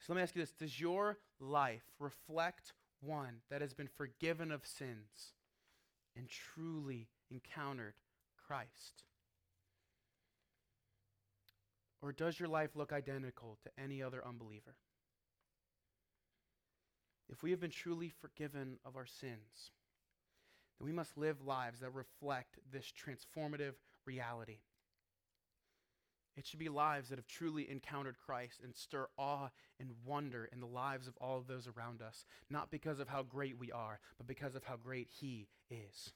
So 0.00 0.12
let 0.12 0.16
me 0.16 0.22
ask 0.22 0.34
you 0.34 0.42
this 0.42 0.52
Does 0.52 0.78
your 0.78 1.16
life 1.40 1.84
reflect 1.98 2.72
one 3.00 3.40
that 3.50 3.60
has 3.60 3.74
been 3.74 3.88
forgiven 3.88 4.50
of 4.50 4.66
sins 4.66 5.34
and 6.16 6.28
truly 6.28 7.08
encountered 7.30 7.94
Christ? 8.46 9.04
Or 12.02 12.12
does 12.12 12.38
your 12.38 12.48
life 12.48 12.70
look 12.74 12.92
identical 12.92 13.58
to 13.64 13.82
any 13.82 14.02
other 14.02 14.24
unbeliever? 14.26 14.76
If 17.28 17.42
we 17.42 17.50
have 17.50 17.60
been 17.60 17.70
truly 17.70 18.08
forgiven 18.20 18.78
of 18.84 18.96
our 18.96 19.06
sins, 19.06 19.72
then 20.78 20.86
we 20.86 20.92
must 20.92 21.18
live 21.18 21.42
lives 21.42 21.80
that 21.80 21.90
reflect 21.90 22.58
this 22.70 22.92
transformative 22.92 23.74
reality. 24.04 24.58
It 26.36 26.46
should 26.46 26.58
be 26.58 26.68
lives 26.68 27.08
that 27.08 27.18
have 27.18 27.26
truly 27.26 27.68
encountered 27.70 28.16
Christ 28.18 28.60
and 28.62 28.74
stir 28.76 29.08
awe 29.16 29.48
and 29.80 29.90
wonder 30.04 30.48
in 30.52 30.60
the 30.60 30.66
lives 30.66 31.08
of 31.08 31.16
all 31.18 31.38
of 31.38 31.46
those 31.46 31.66
around 31.66 32.02
us, 32.02 32.26
not 32.50 32.70
because 32.70 33.00
of 33.00 33.08
how 33.08 33.22
great 33.22 33.58
we 33.58 33.72
are, 33.72 34.00
but 34.18 34.26
because 34.26 34.54
of 34.54 34.64
how 34.64 34.76
great 34.76 35.08
He 35.10 35.48
is. 35.70 36.12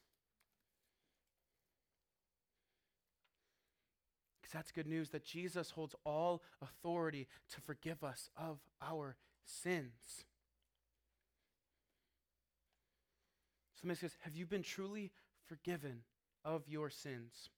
Because 4.41 4.53
that's 4.53 4.73
good 4.73 4.87
news 4.87 5.09
that 5.11 5.25
Jesus 5.25 5.71
holds 5.71 5.95
all 6.05 6.43
authority 6.61 7.27
to 7.55 7.61
forgive 7.63 8.05
us 8.05 8.29
of 8.37 8.59
our 8.83 9.17
sins. 9.47 10.25
Somebody 13.81 13.99
says, 13.99 14.17
Have 14.21 14.37
you 14.37 14.45
been 14.45 14.63
truly 14.63 15.13
forgiven 15.47 16.03
of 16.45 16.69
your 16.69 16.91
sins? 16.91 17.49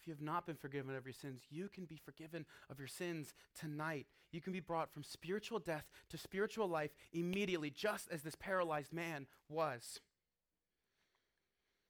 If 0.00 0.06
you 0.06 0.12
have 0.12 0.22
not 0.22 0.46
been 0.46 0.56
forgiven 0.56 0.94
of 0.94 1.04
your 1.04 1.12
sins, 1.12 1.42
you 1.50 1.68
can 1.68 1.84
be 1.84 1.96
forgiven 1.96 2.46
of 2.70 2.78
your 2.78 2.88
sins 2.88 3.34
tonight. 3.58 4.06
You 4.32 4.40
can 4.40 4.52
be 4.52 4.60
brought 4.60 4.92
from 4.92 5.02
spiritual 5.02 5.58
death 5.58 5.86
to 6.10 6.18
spiritual 6.18 6.68
life 6.68 6.90
immediately, 7.12 7.70
just 7.70 8.08
as 8.10 8.22
this 8.22 8.36
paralyzed 8.38 8.92
man 8.92 9.26
was. 9.48 10.00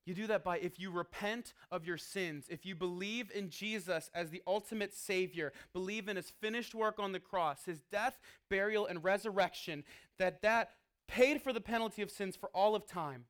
You 0.08 0.14
do 0.14 0.26
that 0.28 0.42
by 0.42 0.58
if 0.58 0.80
you 0.80 0.90
repent 0.90 1.52
of 1.70 1.86
your 1.86 1.98
sins, 1.98 2.46
if 2.48 2.64
you 2.64 2.74
believe 2.74 3.30
in 3.34 3.50
Jesus 3.50 4.10
as 4.14 4.30
the 4.30 4.42
ultimate 4.46 4.94
Savior, 4.94 5.52
believe 5.74 6.08
in 6.08 6.16
His 6.16 6.30
finished 6.40 6.74
work 6.74 6.98
on 6.98 7.12
the 7.12 7.20
cross, 7.20 7.66
His 7.66 7.82
death, 7.92 8.18
burial, 8.48 8.86
and 8.86 9.04
resurrection, 9.04 9.84
that 10.18 10.40
that 10.40 10.70
paid 11.08 11.42
for 11.42 11.52
the 11.52 11.60
penalty 11.60 12.00
of 12.00 12.10
sins 12.10 12.36
for 12.36 12.48
all 12.54 12.74
of 12.74 12.86
time. 12.86 13.26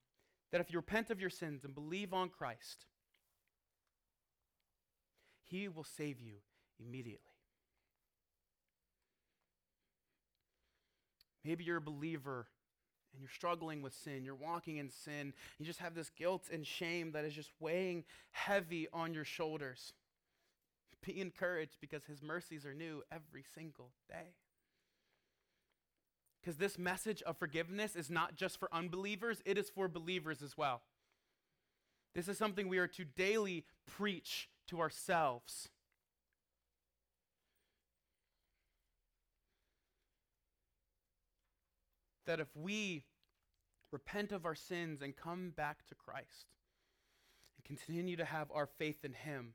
That 0.53 0.61
if 0.61 0.71
you 0.71 0.79
repent 0.79 1.11
of 1.11 1.21
your 1.21 1.31
sins 1.31 1.64
and 1.64 1.75
believe 1.75 2.14
on 2.14 2.29
Christ, 2.29 2.87
He 5.49 5.69
will 5.69 5.85
save 5.85 6.21
you 6.21 6.35
immediately. 6.79 7.25
Maybe 11.45 11.65
you're 11.65 11.79
a 11.79 11.83
believer 11.83 12.47
and 13.13 13.23
you're 13.23 13.31
struggling 13.31 13.81
with 13.81 13.95
sin, 13.95 14.25
you're 14.25 14.35
walking 14.35 14.77
in 14.77 14.91
sin, 14.91 15.33
you 15.59 15.65
just 15.65 15.79
have 15.79 15.95
this 15.95 16.11
guilt 16.11 16.45
and 16.53 16.67
shame 16.67 17.13
that 17.13 17.25
is 17.25 17.33
just 17.33 17.51
weighing 17.59 18.05
heavy 18.31 18.87
on 18.93 19.15
your 19.15 19.25
shoulders. 19.25 19.95
Be 21.07 21.21
encouraged 21.21 21.79
because 21.81 22.05
His 22.05 22.23
mercies 22.23 22.67
are 22.67 22.75
new 22.75 23.03
every 23.11 23.45
single 23.55 23.93
day. 24.09 24.35
Because 26.43 26.59
this 26.59 26.79
message 26.79 27.23
of 27.23 27.39
forgiveness 27.39 27.97
is 27.97 28.11
not 28.11 28.37
just 28.37 28.59
for 28.59 28.69
unbelievers, 28.73 29.43
it 29.47 29.57
is 29.57 29.71
for 29.71 29.89
believers 29.89 30.43
as 30.43 30.57
well. 30.57 30.83
This 32.15 32.29
is 32.29 32.39
something 32.39 32.69
we 32.69 32.79
are 32.79 32.87
to 32.89 33.05
daily 33.05 33.65
preach 33.87 34.49
to 34.69 34.81
ourselves. 34.81 35.69
that 42.29 42.41
if 42.41 42.55
we 42.55 43.05
repent 43.91 44.33
of 44.33 44.45
our 44.45 44.55
sins 44.55 45.01
and 45.01 45.17
come 45.17 45.51
back 45.57 45.87
to 45.87 45.95
Christ 45.95 46.47
and 47.57 47.65
continue 47.65 48.17
to 48.17 48.25
have 48.27 48.51
our 48.53 48.67
faith 48.67 49.03
in 49.03 49.15
Him, 49.15 49.55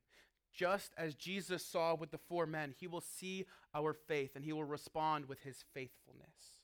just 0.51 0.91
as 0.97 1.13
Jesus 1.13 1.63
saw 1.63 1.95
with 1.95 2.09
the 2.09 2.17
four 2.17 2.47
men, 2.47 2.73
He 2.75 2.87
will 2.87 3.01
see 3.01 3.45
our 3.75 3.93
faith 3.93 4.31
and 4.35 4.43
He 4.43 4.51
will 4.51 4.63
respond 4.63 5.27
with 5.27 5.41
His 5.41 5.63
faithfulness. 5.73 6.63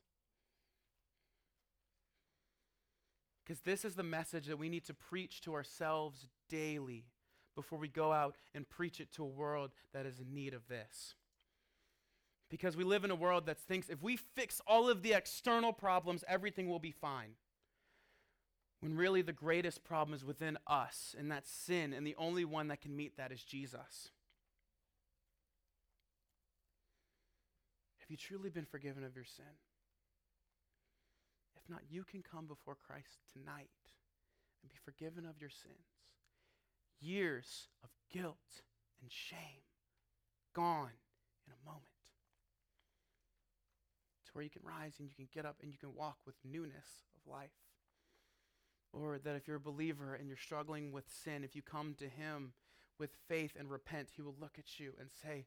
Because 3.45 3.61
this 3.61 3.85
is 3.85 3.93
the 3.93 4.03
message 4.03 4.47
that 4.47 4.59
we 4.59 4.69
need 4.69 4.85
to 4.85 4.95
preach 4.95 5.41
to 5.41 5.53
ourselves 5.53 6.27
daily 6.49 7.05
before 7.55 7.79
we 7.79 7.87
go 7.87 8.11
out 8.11 8.35
and 8.53 8.69
preach 8.69 8.99
it 8.99 9.11
to 9.13 9.23
a 9.23 9.27
world 9.27 9.71
that 9.93 10.05
is 10.05 10.19
in 10.19 10.33
need 10.33 10.53
of 10.53 10.67
this. 10.67 11.15
Because 12.49 12.75
we 12.75 12.83
live 12.83 13.03
in 13.03 13.11
a 13.11 13.15
world 13.15 13.45
that 13.45 13.59
thinks 13.59 13.89
if 13.89 14.01
we 14.01 14.17
fix 14.17 14.61
all 14.65 14.89
of 14.89 15.03
the 15.03 15.13
external 15.13 15.71
problems, 15.71 16.23
everything 16.27 16.67
will 16.67 16.79
be 16.79 16.91
fine. 16.91 17.31
When 18.79 18.95
really 18.95 19.21
the 19.21 19.33
greatest 19.33 19.83
problem 19.83 20.15
is 20.15 20.23
within 20.23 20.57
us, 20.65 21.15
and 21.17 21.29
that's 21.29 21.51
sin, 21.51 21.93
and 21.93 22.07
the 22.07 22.15
only 22.17 22.45
one 22.45 22.69
that 22.69 22.81
can 22.81 22.95
meet 22.95 23.17
that 23.17 23.31
is 23.31 23.43
Jesus. 23.43 24.09
Have 27.99 28.09
you 28.09 28.17
truly 28.17 28.49
been 28.49 28.65
forgiven 28.65 29.03
of 29.03 29.15
your 29.15 29.25
sin? 29.25 29.45
If 31.55 31.69
not, 31.69 31.81
you 31.89 32.03
can 32.03 32.23
come 32.23 32.47
before 32.47 32.75
Christ 32.75 33.19
tonight 33.33 33.69
and 34.63 34.71
be 34.71 34.77
forgiven 34.83 35.25
of 35.25 35.39
your 35.39 35.51
sins. 35.51 35.98
Years 37.01 37.67
of 37.83 37.89
guilt 38.11 38.63
and 39.01 39.11
shame 39.11 39.63
gone 40.53 40.97
in 41.47 41.53
a 41.53 41.65
moment 41.65 41.85
to 44.29 44.31
where 44.33 44.43
you 44.43 44.49
can 44.49 44.61
rise 44.63 44.93
and 44.99 45.07
you 45.07 45.15
can 45.15 45.27
get 45.33 45.45
up 45.45 45.57
and 45.61 45.71
you 45.71 45.77
can 45.77 45.95
walk 45.95 46.17
with 46.25 46.35
newness 46.43 47.07
of 47.15 47.31
life. 47.31 47.49
Or 48.91 49.19
that 49.19 49.35
if 49.35 49.47
you're 49.47 49.57
a 49.57 49.61
believer 49.61 50.15
and 50.15 50.27
you're 50.27 50.37
struggling 50.37 50.91
with 50.91 51.05
sin, 51.09 51.43
if 51.43 51.55
you 51.55 51.61
come 51.61 51.95
to 51.99 52.07
Him 52.07 52.53
with 52.99 53.11
faith 53.27 53.55
and 53.57 53.69
repent, 53.69 54.09
He 54.15 54.21
will 54.21 54.35
look 54.39 54.57
at 54.57 54.79
you 54.79 54.93
and 54.99 55.09
say, 55.11 55.45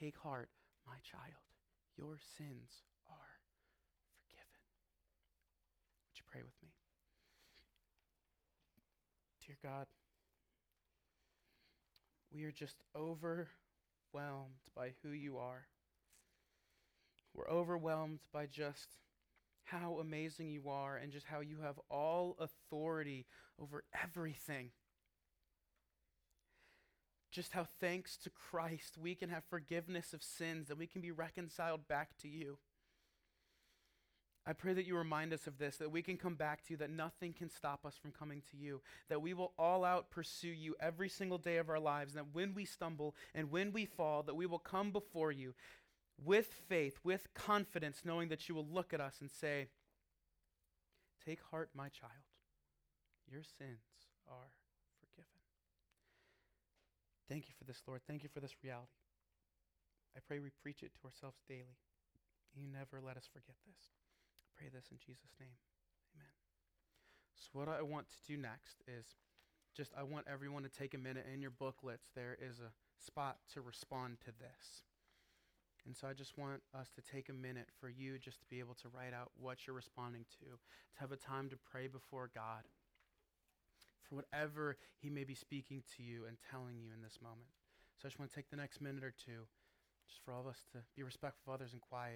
Take 0.00 0.16
heart, 0.18 0.48
my 0.86 0.96
child, 1.02 1.44
your 1.96 2.18
sins 2.36 2.82
are 3.10 3.36
forgiven. 4.16 4.62
Would 6.08 6.16
you 6.18 6.24
pray 6.30 6.42
with 6.42 6.56
me? 6.62 6.70
Dear 9.46 9.56
God, 9.62 9.86
we 12.32 12.44
are 12.44 12.52
just 12.52 12.76
overwhelmed 12.96 13.48
by 14.74 14.92
who 15.02 15.10
you 15.10 15.38
are. 15.38 15.66
We're 17.34 17.48
overwhelmed 17.48 18.20
by 18.32 18.46
just 18.46 18.88
how 19.64 19.98
amazing 20.00 20.50
you 20.50 20.68
are 20.68 20.96
and 20.96 21.12
just 21.12 21.26
how 21.26 21.40
you 21.40 21.58
have 21.62 21.78
all 21.90 22.36
authority 22.40 23.26
over 23.60 23.84
everything. 24.02 24.70
Just 27.30 27.52
how, 27.52 27.66
thanks 27.78 28.16
to 28.18 28.30
Christ, 28.30 28.96
we 28.98 29.14
can 29.14 29.28
have 29.28 29.44
forgiveness 29.44 30.14
of 30.14 30.22
sins, 30.22 30.68
that 30.68 30.78
we 30.78 30.86
can 30.86 31.02
be 31.02 31.10
reconciled 31.10 31.86
back 31.86 32.16
to 32.22 32.28
you. 32.28 32.58
I 34.48 34.54
pray 34.54 34.72
that 34.72 34.86
you 34.86 34.96
remind 34.96 35.34
us 35.34 35.46
of 35.46 35.58
this, 35.58 35.76
that 35.76 35.92
we 35.92 36.00
can 36.00 36.16
come 36.16 36.34
back 36.34 36.64
to 36.64 36.72
you, 36.72 36.78
that 36.78 36.88
nothing 36.88 37.34
can 37.34 37.50
stop 37.50 37.84
us 37.84 37.98
from 37.98 38.12
coming 38.12 38.40
to 38.50 38.56
you, 38.56 38.80
that 39.10 39.20
we 39.20 39.34
will 39.34 39.52
all 39.58 39.84
out 39.84 40.10
pursue 40.10 40.48
you 40.48 40.74
every 40.80 41.10
single 41.10 41.36
day 41.36 41.58
of 41.58 41.68
our 41.68 41.78
lives, 41.78 42.14
and 42.14 42.24
that 42.24 42.34
when 42.34 42.54
we 42.54 42.64
stumble 42.64 43.14
and 43.34 43.50
when 43.50 43.74
we 43.74 43.84
fall, 43.84 44.22
that 44.22 44.34
we 44.34 44.46
will 44.46 44.58
come 44.58 44.90
before 44.90 45.30
you 45.30 45.54
with 46.24 46.46
faith, 46.66 46.98
with 47.04 47.28
confidence, 47.34 48.00
knowing 48.06 48.30
that 48.30 48.48
you 48.48 48.54
will 48.54 48.66
look 48.66 48.94
at 48.94 49.02
us 49.02 49.16
and 49.20 49.30
say, 49.30 49.68
Take 51.22 51.40
heart, 51.50 51.68
my 51.74 51.90
child. 51.90 52.12
Your 53.30 53.42
sins 53.42 53.84
are 54.26 54.48
forgiven. 54.98 55.28
Thank 57.28 57.48
you 57.48 57.54
for 57.58 57.64
this, 57.64 57.82
Lord. 57.86 58.00
Thank 58.06 58.22
you 58.22 58.30
for 58.32 58.40
this 58.40 58.54
reality. 58.64 58.88
I 60.16 60.20
pray 60.26 60.38
we 60.38 60.48
preach 60.62 60.82
it 60.82 60.92
to 60.94 61.04
ourselves 61.04 61.36
daily. 61.46 61.76
You 62.56 62.66
never 62.66 62.98
let 63.04 63.18
us 63.18 63.28
forget 63.30 63.56
this. 63.66 64.07
Pray 64.58 64.68
this 64.74 64.90
in 64.90 64.98
Jesus' 64.98 65.38
name. 65.38 65.54
Amen. 66.18 66.34
So, 67.38 67.54
what 67.54 67.68
I 67.68 67.80
want 67.82 68.10
to 68.10 68.18
do 68.26 68.36
next 68.36 68.82
is 68.90 69.14
just 69.76 69.92
I 69.96 70.02
want 70.02 70.26
everyone 70.26 70.64
to 70.64 70.68
take 70.68 70.94
a 70.94 70.98
minute 70.98 71.26
in 71.32 71.40
your 71.40 71.54
booklets. 71.54 72.10
There 72.16 72.36
is 72.42 72.58
a 72.58 72.74
spot 72.98 73.38
to 73.54 73.60
respond 73.60 74.18
to 74.26 74.32
this. 74.34 74.82
And 75.86 75.96
so 75.96 76.08
I 76.08 76.12
just 76.12 76.36
want 76.36 76.60
us 76.78 76.90
to 76.96 77.00
take 77.00 77.30
a 77.30 77.32
minute 77.32 77.68
for 77.80 77.88
you 77.88 78.18
just 78.18 78.40
to 78.40 78.46
be 78.50 78.58
able 78.58 78.74
to 78.82 78.88
write 78.92 79.14
out 79.14 79.30
what 79.40 79.66
you're 79.66 79.76
responding 79.76 80.26
to, 80.40 80.44
to 80.44 80.98
have 81.00 81.12
a 81.12 81.16
time 81.16 81.48
to 81.48 81.56
pray 81.56 81.86
before 81.86 82.28
God 82.34 82.66
for 84.02 84.16
whatever 84.16 84.76
He 85.00 85.08
may 85.08 85.24
be 85.24 85.34
speaking 85.34 85.82
to 85.96 86.02
you 86.02 86.26
and 86.26 86.36
telling 86.50 86.76
you 86.80 86.90
in 86.94 87.00
this 87.02 87.18
moment. 87.22 87.48
So 87.96 88.06
I 88.06 88.08
just 88.08 88.18
want 88.18 88.30
to 88.30 88.34
take 88.34 88.50
the 88.50 88.56
next 88.56 88.80
minute 88.80 89.04
or 89.04 89.12
two 89.12 89.46
just 90.08 90.24
for 90.24 90.32
all 90.32 90.40
of 90.40 90.46
us 90.46 90.62
to 90.72 90.78
be 90.96 91.02
respectful 91.02 91.52
of 91.52 91.60
others 91.60 91.72
and 91.72 91.80
quiet. 91.80 92.06